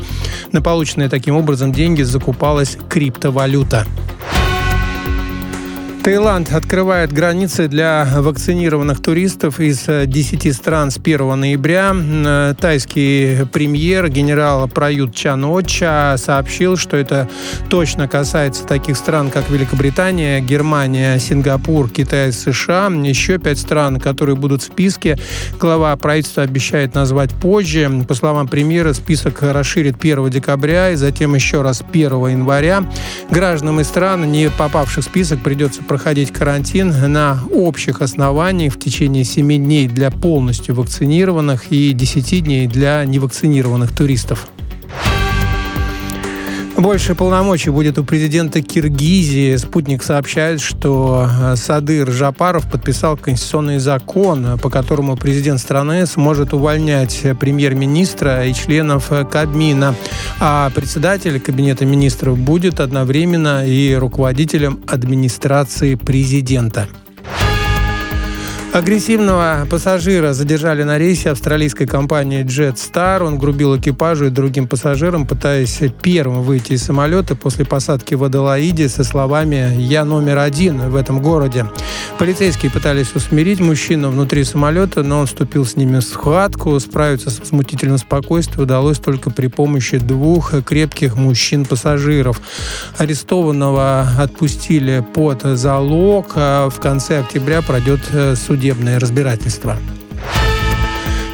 [0.51, 3.87] На полученные таким образом деньги закупалась криптовалюта.
[6.03, 11.95] Таиланд открывает границы для вакцинированных туристов из 10 э, стран с 1 ноября.
[11.95, 17.29] Э, тайский премьер генерал Прают Чан Оча сообщил, что это
[17.69, 22.87] точно касается таких стран, как Великобритания, Германия, Сингапур, Китай, США.
[22.87, 25.19] Еще пять стран, которые будут в списке.
[25.59, 28.05] Глава правительства обещает назвать позже.
[28.07, 32.89] По словам премьера, список расширит 1 декабря и затем еще раз 1 января.
[33.29, 39.25] Гражданам из стран, не попавших в список, придется проходить карантин на общих основаниях в течение
[39.25, 44.47] 7 дней для полностью вакцинированных и 10 дней для невакцинированных туристов.
[46.81, 49.55] Больше полномочий будет у президента Киргизии.
[49.57, 57.23] Спутник сообщает, что э, Садыр Жапаров подписал конституционный закон, по которому президент страны сможет увольнять
[57.39, 59.93] премьер-министра и членов Кабмина.
[60.39, 66.87] А председатель Кабинета министров будет одновременно и руководителем администрации президента.
[68.73, 73.21] Агрессивного пассажира задержали на рейсе австралийской компании Jetstar.
[73.21, 78.87] Он грубил экипажу и другим пассажирам, пытаясь первым выйти из самолета после посадки в Аделаиде
[78.87, 81.65] со словами «Я номер один в этом городе».
[82.17, 86.79] Полицейские пытались усмирить мужчину внутри самолета, но он вступил с ними в схватку.
[86.79, 92.39] Справиться с возмутительным спокойствием удалось только при помощи двух крепких мужчин-пассажиров.
[92.97, 96.27] Арестованного отпустили под залог.
[96.35, 99.75] А в конце октября пройдет э, суд судебное разбирательство.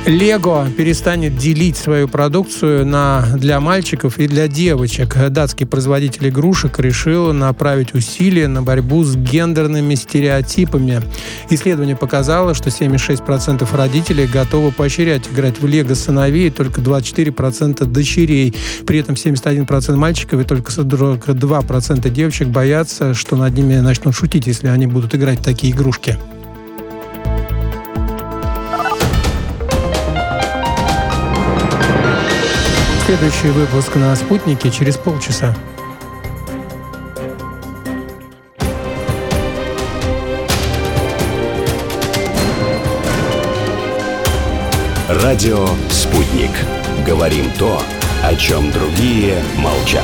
[0.07, 5.17] Лего перестанет делить свою продукцию на, для мальчиков и для девочек.
[5.29, 11.01] Датский производитель игрушек решил направить усилия на борьбу с гендерными стереотипами.
[11.49, 18.55] Исследование показало, что 76% родителей готовы поощрять играть в Лего сыновей, только 24% дочерей.
[18.85, 24.67] При этом 71% мальчиков и только 2% девочек боятся, что над ними начнут шутить, если
[24.67, 26.17] они будут играть в такие игрушки.
[33.07, 35.55] Следующий выпуск на «Спутнике» через полчаса.
[45.07, 46.51] Радио «Спутник».
[47.05, 47.81] Говорим то,
[48.25, 50.03] о чем другие молчат.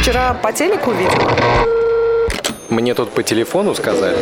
[0.00, 1.12] Вчера по телеку видел.
[2.68, 4.18] Мне тут по телефону сказали.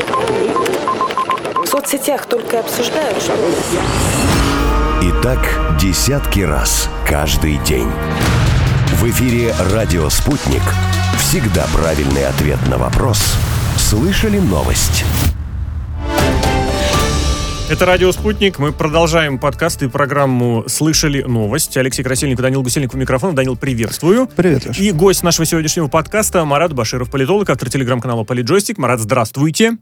[1.65, 3.33] В соцсетях только обсуждают, что...
[5.23, 7.89] Так десятки раз каждый день.
[8.95, 10.63] В эфире «Радио Спутник».
[11.19, 13.37] Всегда правильный ответ на вопрос.
[13.77, 15.05] Слышали новость?
[17.69, 18.59] Это «Радио Спутник».
[18.59, 21.77] Мы продолжаем подкаст и программу «Слышали новость».
[21.77, 23.35] Алексей Красильников, Данил Гусельников у микрофона.
[23.35, 24.27] Данил, приветствую.
[24.27, 24.79] Привет, Леш.
[24.79, 28.79] И гость нашего сегодняшнего подкаста Марат Баширов, политолог, автор телеграм-канала «Политджойстик».
[28.79, 29.77] Марат, здравствуйте.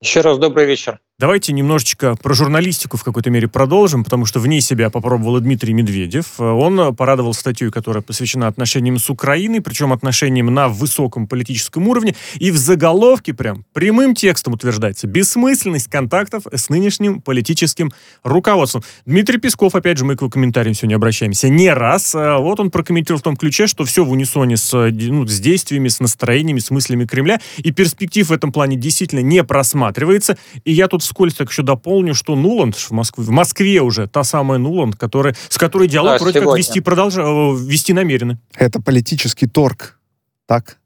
[0.00, 1.00] Еще раз добрый вечер.
[1.22, 6.40] Давайте немножечко про журналистику в какой-то мере продолжим, потому что вне себя попробовал Дмитрий Медведев.
[6.40, 12.16] Он порадовал статью, которая посвящена отношениям с Украиной, причем отношениям на высоком политическом уровне.
[12.40, 17.92] И в заголовке прям прямым текстом утверждается бессмысленность контактов с нынешним политическим
[18.24, 18.82] руководством.
[19.06, 22.16] Дмитрий Песков, опять же, мы к его комментариям сегодня обращаемся не раз.
[22.16, 25.86] А вот он прокомментировал в том ключе, что все в унисоне с, ну, с действиями,
[25.86, 30.36] с настроениями, с мыслями Кремля, и перспектив в этом плане действительно не просматривается.
[30.64, 34.24] И я тут вскользь так еще дополню, что Нуланд в Москве, в Москве уже та
[34.24, 36.50] самая Нуланд, которая, с которой диалог да, вроде сегодня.
[36.50, 37.16] как вести, продолж...
[37.18, 38.38] Э, вести намерены.
[38.56, 39.98] Это политический торг.
[40.46, 40.78] Так?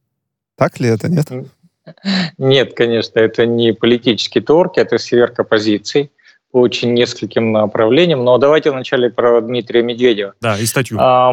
[0.57, 1.27] Так ли это, нет?
[2.39, 6.11] Нет, конечно, это не политический торг, это сверка позиций
[6.51, 8.25] по очень нескольким направлениям.
[8.25, 10.35] Но давайте вначале про Дмитрия Медведева.
[10.41, 10.99] Да, и статью.
[11.01, 11.33] А,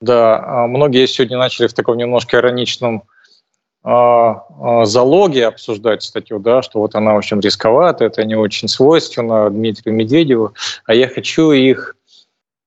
[0.00, 3.02] да, а многие сегодня начали в таком немножко ироничном
[3.86, 10.54] залоги обсуждать статью, да, что вот она очень рисковата, это не очень свойственно Дмитрию Медведеву,
[10.86, 11.96] а я хочу их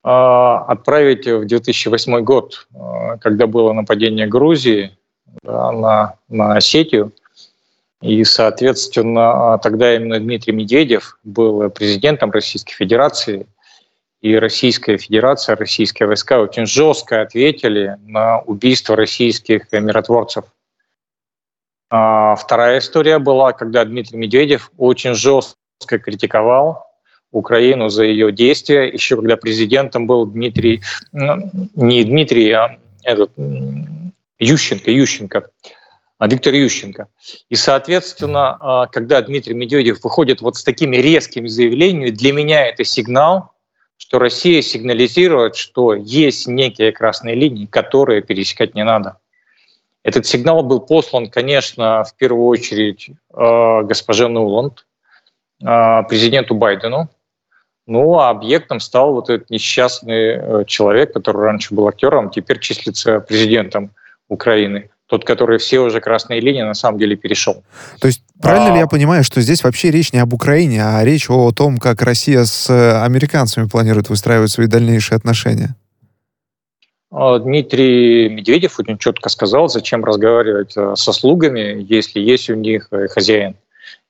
[0.02, 2.68] а, отправить в 2008 год,
[3.20, 4.98] когда было нападение Грузии
[5.44, 7.12] да, на, на Осетию.
[8.02, 13.46] И, соответственно, тогда именно Дмитрий Медведев был президентом Российской Федерации,
[14.22, 20.46] и Российская Федерация, российские войска очень жестко ответили на убийство российских миротворцев–
[21.90, 26.86] а вторая история была, когда Дмитрий Медведев очень жестко критиковал
[27.32, 33.32] Украину за ее действия, еще когда президентом был Дмитрий, ну, не Дмитрий, а этот,
[34.40, 35.50] Ющенко, Ющенко,
[36.18, 37.08] а Виктор Ющенко.
[37.50, 42.84] И, соответственно, а, когда Дмитрий Медведев выходит вот с такими резкими заявлениями, для меня это
[42.84, 43.54] сигнал,
[43.98, 49.19] что Россия сигнализирует, что есть некие красные линии, которые пересекать не надо.
[50.10, 54.88] Этот сигнал был послан, конечно, в первую очередь э, госпоже Нуланд,
[55.62, 57.10] э, президенту Байдену.
[57.86, 63.20] Ну, а объектом стал вот этот несчастный э, человек, который раньше был актером, теперь числится
[63.20, 63.92] президентом
[64.30, 64.90] Украины.
[65.06, 67.64] Тот, который все уже красные линии, на самом деле перешел.
[68.02, 68.74] То есть правильно а...
[68.74, 72.02] ли я понимаю, что здесь вообще речь не об Украине, а речь о том, как
[72.02, 72.68] Россия с
[73.06, 75.76] американцами планирует выстраивать свои дальнейшие отношения?
[77.12, 82.88] А, Дмитрий Медведев очень четко сказал, зачем разговаривать э, со слугами, если есть у них
[82.92, 83.56] э, хозяин.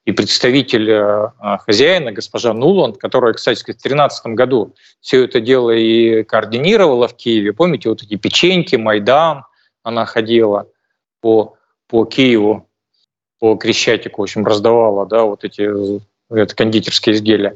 [0.05, 1.29] И представитель э,
[1.65, 7.53] хозяина, госпожа Нуланд, которая, кстати, в 2013 году все это дело и координировала в Киеве.
[7.53, 9.45] Помните, вот эти печеньки, Майдан,
[9.83, 10.67] она ходила
[11.21, 11.55] по,
[11.87, 12.67] по Киеву,
[13.39, 17.55] по Крещатику, в общем, раздавала да, вот эти это кондитерские изделия.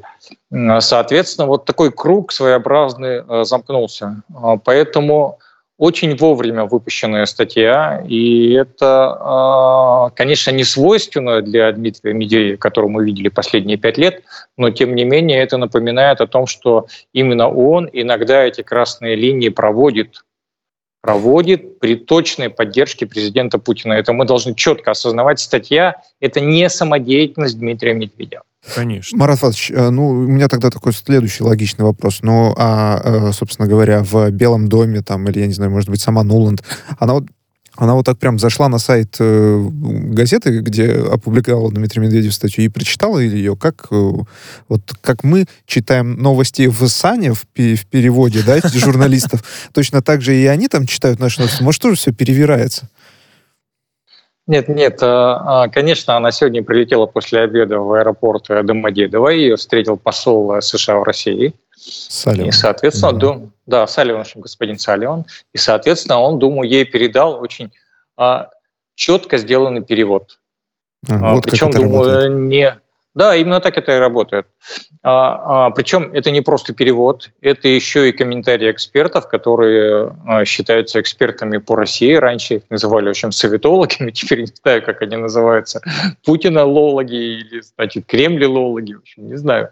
[0.80, 4.22] Соответственно, вот такой круг своеобразный э, замкнулся.
[4.34, 5.38] А, поэтому
[5.76, 13.28] очень вовремя выпущенная статья, и это, конечно, не свойственно для Дмитрия Медведева, которого мы видели
[13.28, 14.22] последние пять лет,
[14.56, 19.48] но тем не менее это напоминает о том, что именно он иногда эти красные линии
[19.48, 20.22] проводит
[21.00, 23.92] проводит при точной поддержке президента Путина.
[23.92, 25.38] Это мы должны четко осознавать.
[25.38, 28.42] Статья– это не самодеятельность Дмитрия Медведева.
[28.74, 29.18] Конечно.
[29.18, 32.20] Марат Фатович, э, ну, у меня тогда такой следующий логичный вопрос.
[32.22, 36.00] Ну, а, э, собственно говоря, в Белом доме, там, или, я не знаю, может быть,
[36.00, 36.62] сама Нуланд,
[36.98, 37.24] она вот
[37.76, 42.68] она вот так прям зашла на сайт э, газеты, где опубликовал Дмитрий Медведев статью, и
[42.68, 44.12] прочитала ее, как, э,
[44.68, 50.36] вот, как мы читаем новости в САНе в, в переводе, да, журналистов, точно так же
[50.36, 51.62] и они там читают наши новости.
[51.62, 52.88] Может, тоже все перевирается?
[54.46, 59.96] Нет, нет, а, а, конечно, она сегодня прилетела после обеда в аэропорт Домодедово, ее встретил
[59.96, 61.54] посол США в России.
[61.76, 62.48] Салливан.
[62.48, 63.18] И, соответственно, mm-hmm.
[63.18, 65.24] дум, да, Салливан, господин Салливан.
[65.52, 67.72] И, соответственно, он, думаю, ей передал очень
[68.16, 68.50] а,
[68.94, 70.38] четко сделанный перевод.
[71.08, 72.38] А, вот Причем, думаю, работает.
[72.38, 72.78] не
[73.14, 74.46] да, именно так это и работает.
[75.02, 81.00] А, а, причем это не просто перевод, это еще и комментарии экспертов, которые а, считаются
[81.00, 82.14] экспертами по России.
[82.14, 85.80] Раньше их называли, в общем, советологами, теперь не знаю, как они называются.
[86.24, 89.70] Путина-лологи или, значит, Кремль-лологи, в общем, не знаю.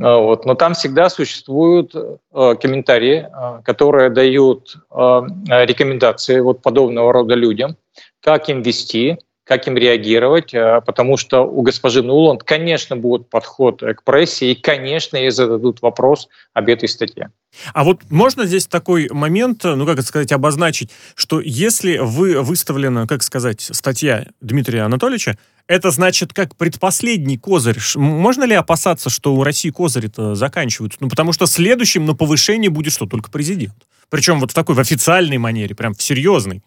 [0.00, 0.46] А, вот.
[0.46, 7.76] Но там всегда существуют а, комментарии, а, которые дают рекомендации вот подобного рода людям,
[8.20, 9.18] как им вести,
[9.50, 14.54] как им реагировать, э, потому что у госпожи Нуланд, конечно, будет подход к прессе, и,
[14.54, 17.32] конечно, ей зададут вопрос об этой статье.
[17.74, 23.08] А вот можно здесь такой момент, ну, как это сказать, обозначить, что если вы выставлена,
[23.08, 25.36] как сказать, статья Дмитрия Анатольевича,
[25.66, 27.78] это значит как предпоследний козырь.
[27.96, 30.98] Можно ли опасаться, что у России козыри-то заканчиваются?
[31.00, 33.06] Ну, потому что следующим на повышение будет что?
[33.06, 33.74] Только президент.
[34.10, 36.62] Причем вот в такой в официальной манере, прям в серьезной.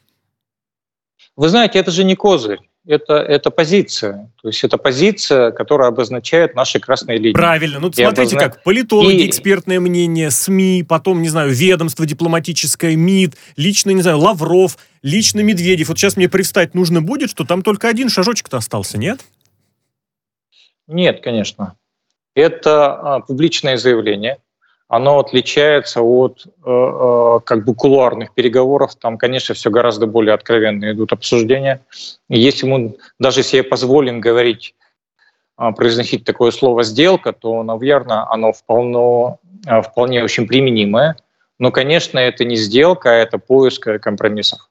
[1.37, 2.59] Вы знаете, это же не козырь.
[2.85, 4.29] Это, это позиция.
[4.41, 7.33] То есть это позиция, которая обозначает наши красные линии.
[7.33, 7.79] Правильно.
[7.79, 8.39] Ну, смотрите, обозна...
[8.39, 14.19] как политологи, И- экспертное мнение, СМИ, потом, не знаю, ведомство дипломатическое, МИД, лично, не знаю,
[14.19, 15.89] Лавров, лично Медведев.
[15.89, 19.21] Вот сейчас мне привстать нужно будет, что там только один шажочек-то остался, нет?
[20.87, 21.75] Нет, конечно.
[22.35, 24.39] Это а, публичное заявление.
[24.95, 28.93] Оно отличается от э, э, как бы кулуарных переговоров.
[28.93, 31.81] Там, конечно, все гораздо более откровенно идут обсуждения.
[32.29, 34.75] Если мы даже себе позволим говорить,
[35.57, 41.15] а, произносить такое слово «сделка», то, наверное, оно вполне, а, вполне очень применимое.
[41.57, 44.69] Но, конечно, это не сделка, а это поиск компромиссов.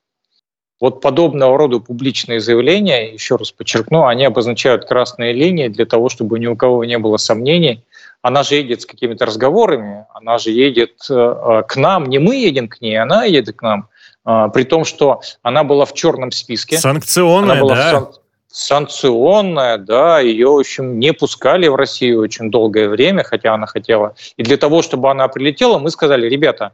[0.80, 6.38] Вот подобного рода публичные заявления, еще раз подчеркну, они обозначают красные линии для того, чтобы
[6.38, 7.84] ни у кого не было сомнений.
[8.22, 12.36] Она же едет с какими-то разговорами, она же едет э, э, к нам, не мы
[12.36, 13.88] едем к ней, она едет к нам,
[14.24, 16.78] э, при том, что она была в черном списке.
[16.78, 17.90] Санкционная, Она была да.
[17.90, 18.12] сан-
[18.52, 24.14] санкционная, да, ее, в общем, не пускали в Россию очень долгое время, хотя она хотела.
[24.36, 26.72] И для того, чтобы она прилетела, мы сказали, ребята,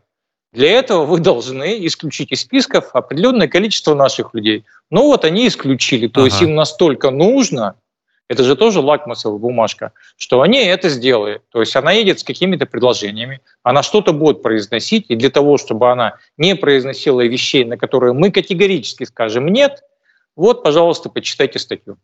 [0.53, 4.64] для этого вы должны исключить из списков определенное количество наших людей.
[4.90, 6.46] Ну вот они исключили, то есть Ага.
[6.46, 7.74] им настолько нужно,
[8.29, 11.43] это же тоже лакмусовая бумажка, что они это сделают.
[11.51, 15.91] То есть она едет с какими-то предложениями, она что-то будет произносить, и для того, чтобы
[15.91, 19.83] она не произносила вещей, на которые мы категорически скажем «нет»,
[20.37, 21.99] вот, пожалуйста, почитайте статью.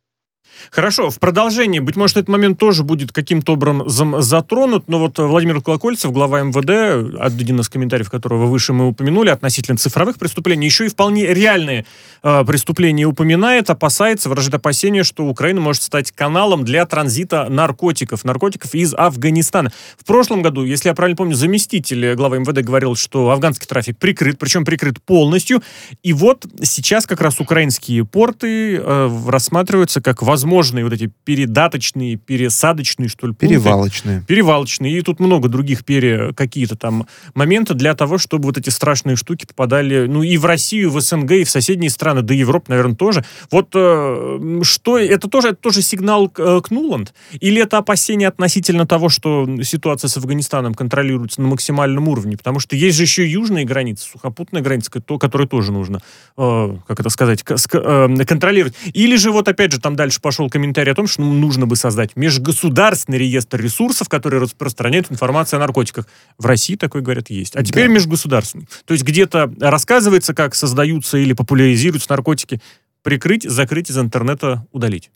[0.71, 5.61] Хорошо, в продолжении, быть может, этот момент тоже будет каким-то образом затронут, но вот Владимир
[5.61, 10.89] Колокольцев, глава МВД, один из комментариев которого выше мы упомянули, относительно цифровых преступлений, еще и
[10.89, 11.87] вполне реальные
[12.23, 18.75] э, преступления упоминает, опасается, выражает опасение, что Украина может стать каналом для транзита наркотиков, наркотиков
[18.75, 19.73] из Афганистана.
[19.99, 24.39] В прошлом году, если я правильно помню, заместитель главы МВД говорил, что афганский трафик прикрыт,
[24.39, 25.63] причем прикрыт полностью,
[26.03, 33.09] и вот сейчас как раз украинские порты э, рассматриваются как возможные вот эти передаточные, пересадочные,
[33.09, 33.47] что ли, пункты.
[33.47, 34.25] Перевалочные.
[34.27, 34.99] Перевалочные.
[34.99, 39.47] И тут много других пере какие-то там моменты для того, чтобы вот эти страшные штуки
[39.47, 42.97] попадали, ну, и в Россию, в СНГ, и в соседние страны, да и Европу, наверное,
[42.97, 43.25] тоже.
[43.53, 47.15] Вот э, что, это тоже, это тоже сигнал к, э, к Нуланд?
[47.35, 52.37] Или это опасение относительно того, что ситуация с Афганистаном контролируется на максимальном уровне?
[52.37, 56.01] Потому что есть же еще южные границы, сухопутная граница, то, которую тоже нужно,
[56.37, 58.75] э, как это сказать, э, контролировать.
[58.93, 61.77] Или же вот опять же там дальше пошел комментарий о том, что ну, нужно бы
[61.77, 66.09] создать межгосударственный реестр ресурсов, которые распространяют информацию о наркотиках.
[66.39, 67.55] В России такой, говорят, есть.
[67.57, 67.93] А теперь Да.
[67.93, 68.67] межгосударственный.
[68.87, 72.63] То есть где-то рассказывается, как создаются или популяризируются наркотики,
[73.03, 75.11] прикрыть, закрыть из интернета, удалить.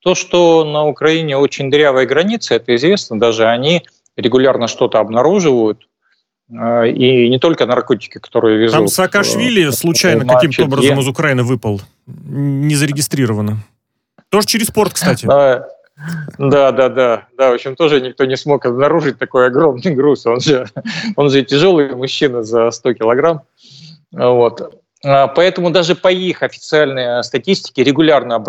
[0.00, 3.82] То, что на Украине очень дырявая граница, это известно, даже они
[4.16, 5.86] регулярно что-то обнаруживают,
[6.50, 8.76] и не только наркотики, которые везут.
[8.76, 11.80] Там Саакашвили э, случайно значит, каким-то образом е- из Украины выпал.
[12.06, 13.58] Не зарегистрировано.
[14.30, 15.26] Тоже через порт, кстати.
[15.26, 15.68] Да,
[16.38, 17.50] да, да, да, да.
[17.50, 20.26] В общем, тоже никто не смог обнаружить такой огромный груз.
[20.26, 20.66] Он же,
[21.16, 23.42] он же тяжелый мужчина за 100 килограмм.
[24.12, 24.80] Вот.
[25.04, 28.42] А, Поэтому даже по их официальной статистике регулярно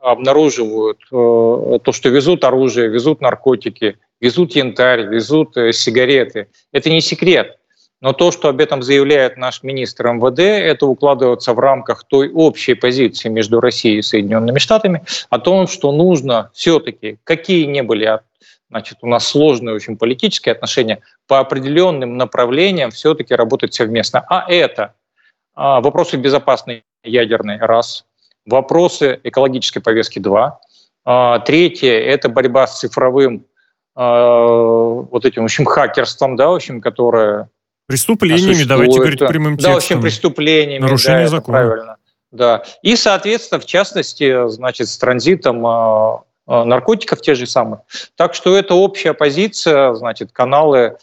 [0.00, 6.48] обнаруживают э, то, что везут оружие, везут наркотики, везут янтарь, везут э, сигареты.
[6.72, 7.58] Это не секрет.
[8.00, 12.74] Но то, что об этом заявляет наш министр МВД, это укладывается в рамках той общей
[12.74, 18.22] позиции между Россией и Соединенными Штатами о том, что нужно все-таки, какие не были а,
[18.70, 24.24] значит, у нас сложные очень политические отношения, по определенным направлениям все-таки работать совместно.
[24.28, 24.94] А это
[25.54, 28.06] а, вопросы безопасной ядерной, раз,
[28.46, 30.60] вопросы экологической повестки, два,
[31.04, 33.46] А, третье– это борьба с цифровым
[34.02, 37.50] вот этим, в общем, хакерством, да, в общем, которое
[37.90, 39.18] Преступлениями, давайте существует.
[39.18, 40.02] говорить прямым Да, в общем, текстом.
[40.02, 40.82] преступлениями.
[40.82, 41.58] Нарушение да, закона.
[41.58, 41.96] Правильно.
[42.30, 42.62] Да.
[42.82, 47.80] И, соответственно, в частности, значит, с транзитом а, а, наркотиков те же самые.
[48.14, 50.98] Так что это общая позиция, значит, каналы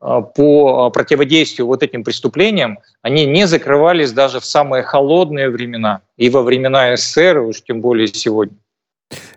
[0.00, 6.00] а, по а, противодействию вот этим преступлениям, они не закрывались даже в самые холодные времена.
[6.16, 8.56] И во времена СССР, и уж тем более сегодня.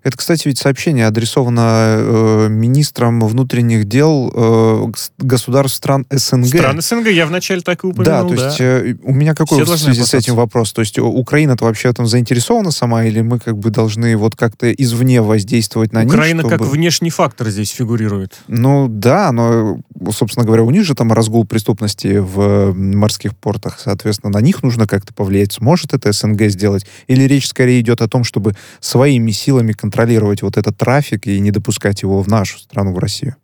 [0.03, 6.47] Это, кстати, ведь сообщение адресовано э, министрам внутренних дел э, гос- государств стран СНГ.
[6.47, 9.73] Страны СНГ, я вначале так и Да, упомянул, то есть э, у меня какой Все
[9.75, 10.73] в связи с этим вопрос?
[10.73, 15.21] То есть Украина-то вообще этом заинтересована сама, или мы как бы должны вот как-то извне
[15.21, 16.49] воздействовать на Украина них?
[16.49, 18.35] как чтобы- внешний фактор здесь фигурирует.
[18.47, 19.79] Ну да, но,
[20.11, 23.79] собственно говоря, у них же там разгул преступности в э, морских портах.
[23.83, 25.53] Соответственно, на них нужно как-то повлиять.
[25.53, 26.85] Сможет это СНГ сделать?
[27.07, 31.51] Или речь скорее идет о том, чтобы своими силами контролировать вот этот трафик и не
[31.51, 33.35] допускать его в нашу страну, в Россию?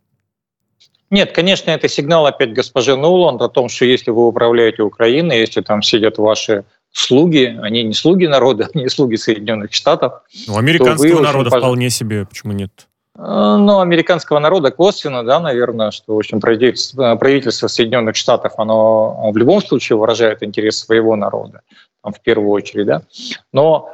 [1.10, 5.62] Нет, конечно, это сигнал опять госпожи Нуланд о том, что если вы управляете Украиной, если
[5.62, 6.64] там сидят ваши
[6.94, 10.22] слуги, они не слуги народа, они слуги Соединенных Штатов.
[10.48, 11.60] Ну, американского народа пож...
[11.60, 12.88] вполне себе, почему нет?
[13.18, 19.32] Э, ну, американского народа косвенно, да, наверное, что, в общем, правительство, правительство Соединенных Штатов, оно
[19.32, 21.62] в любом случае выражает интерес своего народа,
[22.04, 23.02] там, в первую очередь, да.
[23.52, 23.90] Но,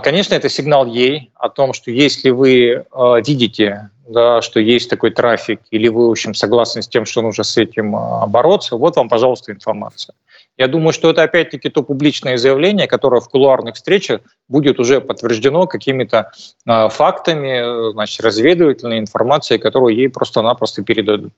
[0.00, 5.10] конечно, это сигнал ей о том, что если вы а, видите, да, что есть такой
[5.10, 8.96] трафик, или вы, в общем, согласны с тем, что нужно с этим а, бороться, вот
[8.96, 10.14] вам, пожалуйста, информация.
[10.56, 15.66] Я думаю, что это опять-таки то публичное заявление, которое в кулуарных встречах будет уже подтверждено
[15.66, 16.32] какими-то
[16.66, 21.34] э, фактами, значит, разведывательной информацией, которую ей просто-напросто передадут.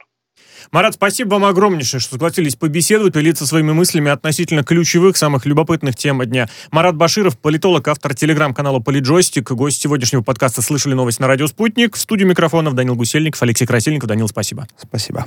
[0.71, 6.23] Марат, спасибо вам огромнейшее, что согласились побеседовать, поделиться своими мыслями относительно ключевых, самых любопытных тем
[6.25, 6.49] дня.
[6.71, 11.97] Марат Баширов, политолог, автор телеграм-канала «Политджойстик», гость сегодняшнего подкаста «Слышали новость» на радио «Спутник».
[11.97, 14.09] В студию микрофонов Данил Гусельников, Алексей Красильников.
[14.09, 14.67] Данил, спасибо.
[14.77, 15.27] Спасибо.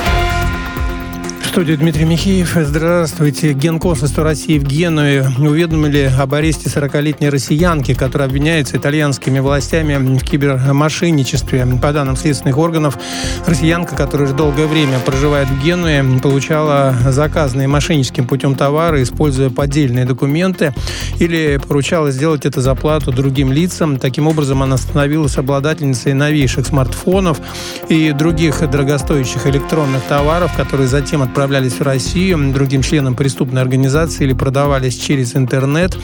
[1.51, 2.53] студии Дмитрий Михеев.
[2.55, 3.51] Здравствуйте.
[3.51, 11.67] Генконсульство России в Генуе уведомили об аресте 40-летней россиянки, которая обвиняется итальянскими властями в кибермошенничестве.
[11.81, 12.97] По данным следственных органов,
[13.45, 20.05] россиянка, которая уже долгое время проживает в Генуе, получала заказанные мошенническим путем товары, используя поддельные
[20.05, 20.73] документы,
[21.19, 23.99] или поручала сделать это за плату другим лицам.
[23.99, 27.41] Таким образом, она становилась обладательницей новейших смартфонов
[27.89, 34.25] и других дорогостоящих электронных товаров, которые затем отправлялись отправлялись в Россию другим членам преступной организации
[34.25, 35.97] или продавались через интернет.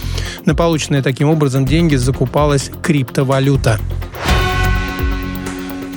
[0.46, 3.80] На полученные таким образом деньги закупалась криптовалюта.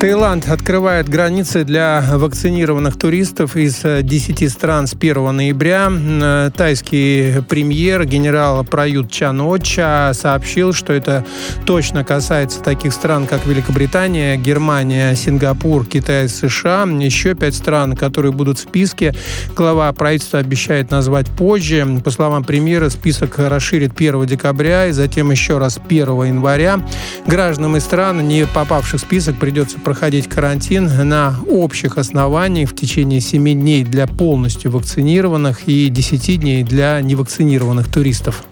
[0.01, 5.93] Таиланд открывает границы для вакцинированных туристов из 10 э, стран с 1 ноября.
[5.93, 11.27] Э, тайский премьер генерал Прают Чан Оча сообщил, что это
[11.67, 16.85] точно касается таких стран, как Великобритания, Германия, Сингапур, Китай, США.
[16.85, 19.15] Еще пять стран, которые будут в списке.
[19.55, 21.87] Глава правительства обещает назвать позже.
[22.03, 26.81] По словам премьера, список расширит 1 декабря и затем еще раз 1 января.
[27.27, 33.21] Гражданам из стран, не попавших в список, придется проходить карантин на общих основаниях в течение
[33.21, 38.45] 7 дней для полностью вакцинированных и 10 дней для невакцинированных туристов.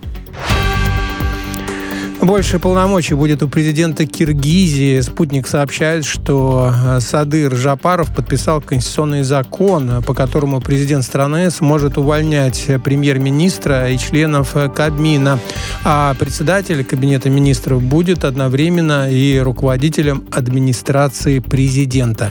[2.29, 5.01] Больше полномочий будет у президента Киргизии.
[5.01, 12.67] Спутник сообщает, что э, Садыр Жапаров подписал конституционный закон, по которому президент страны сможет увольнять
[12.85, 15.39] премьер-министра и членов Кабмина,
[15.85, 22.31] а председатель Кабинета министров будет одновременно и руководителем администрации президента.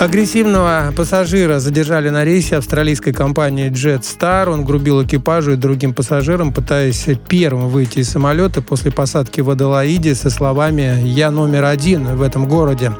[0.00, 4.48] Агрессивного пассажира задержали на рейсе австралийской компании Jetstar.
[4.48, 10.14] Он грубил экипажу и другим пассажирам, пытаясь первым выйти из самолета после посадки в Аделаиде
[10.14, 12.92] со словами «Я номер один в этом городе».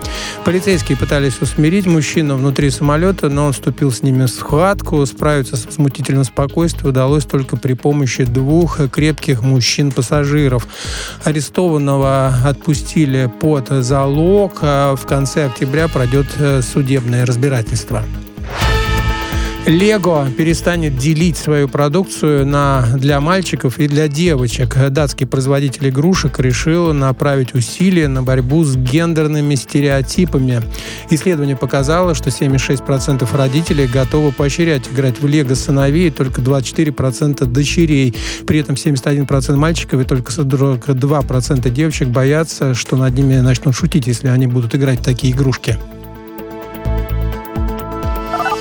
[0.44, 5.07] Полицейские пытались усмирить мужчину внутри самолета, но он вступил с ними в схватку.
[5.07, 10.68] Справиться с возмутительным спокойствием удалось только при помощи двух крепких мужчин-пассажиров.
[11.24, 14.59] Арестованного отпустили под залог.
[14.61, 16.26] А в конце октября пройдет
[16.61, 18.03] судебное судебное разбирательство.
[19.64, 24.76] Лего перестанет делить свою продукцию на, для мальчиков и для девочек.
[24.91, 30.62] Датский производитель игрушек решил направить усилия на борьбу с гендерными стереотипами.
[31.11, 38.16] Исследование показало, что 76% родителей готовы поощрять играть в Лего сыновей, и только 24% дочерей.
[38.49, 44.26] При этом 71% мальчиков и только 2% девочек боятся, что над ними начнут шутить, если
[44.26, 45.78] они будут играть в такие игрушки.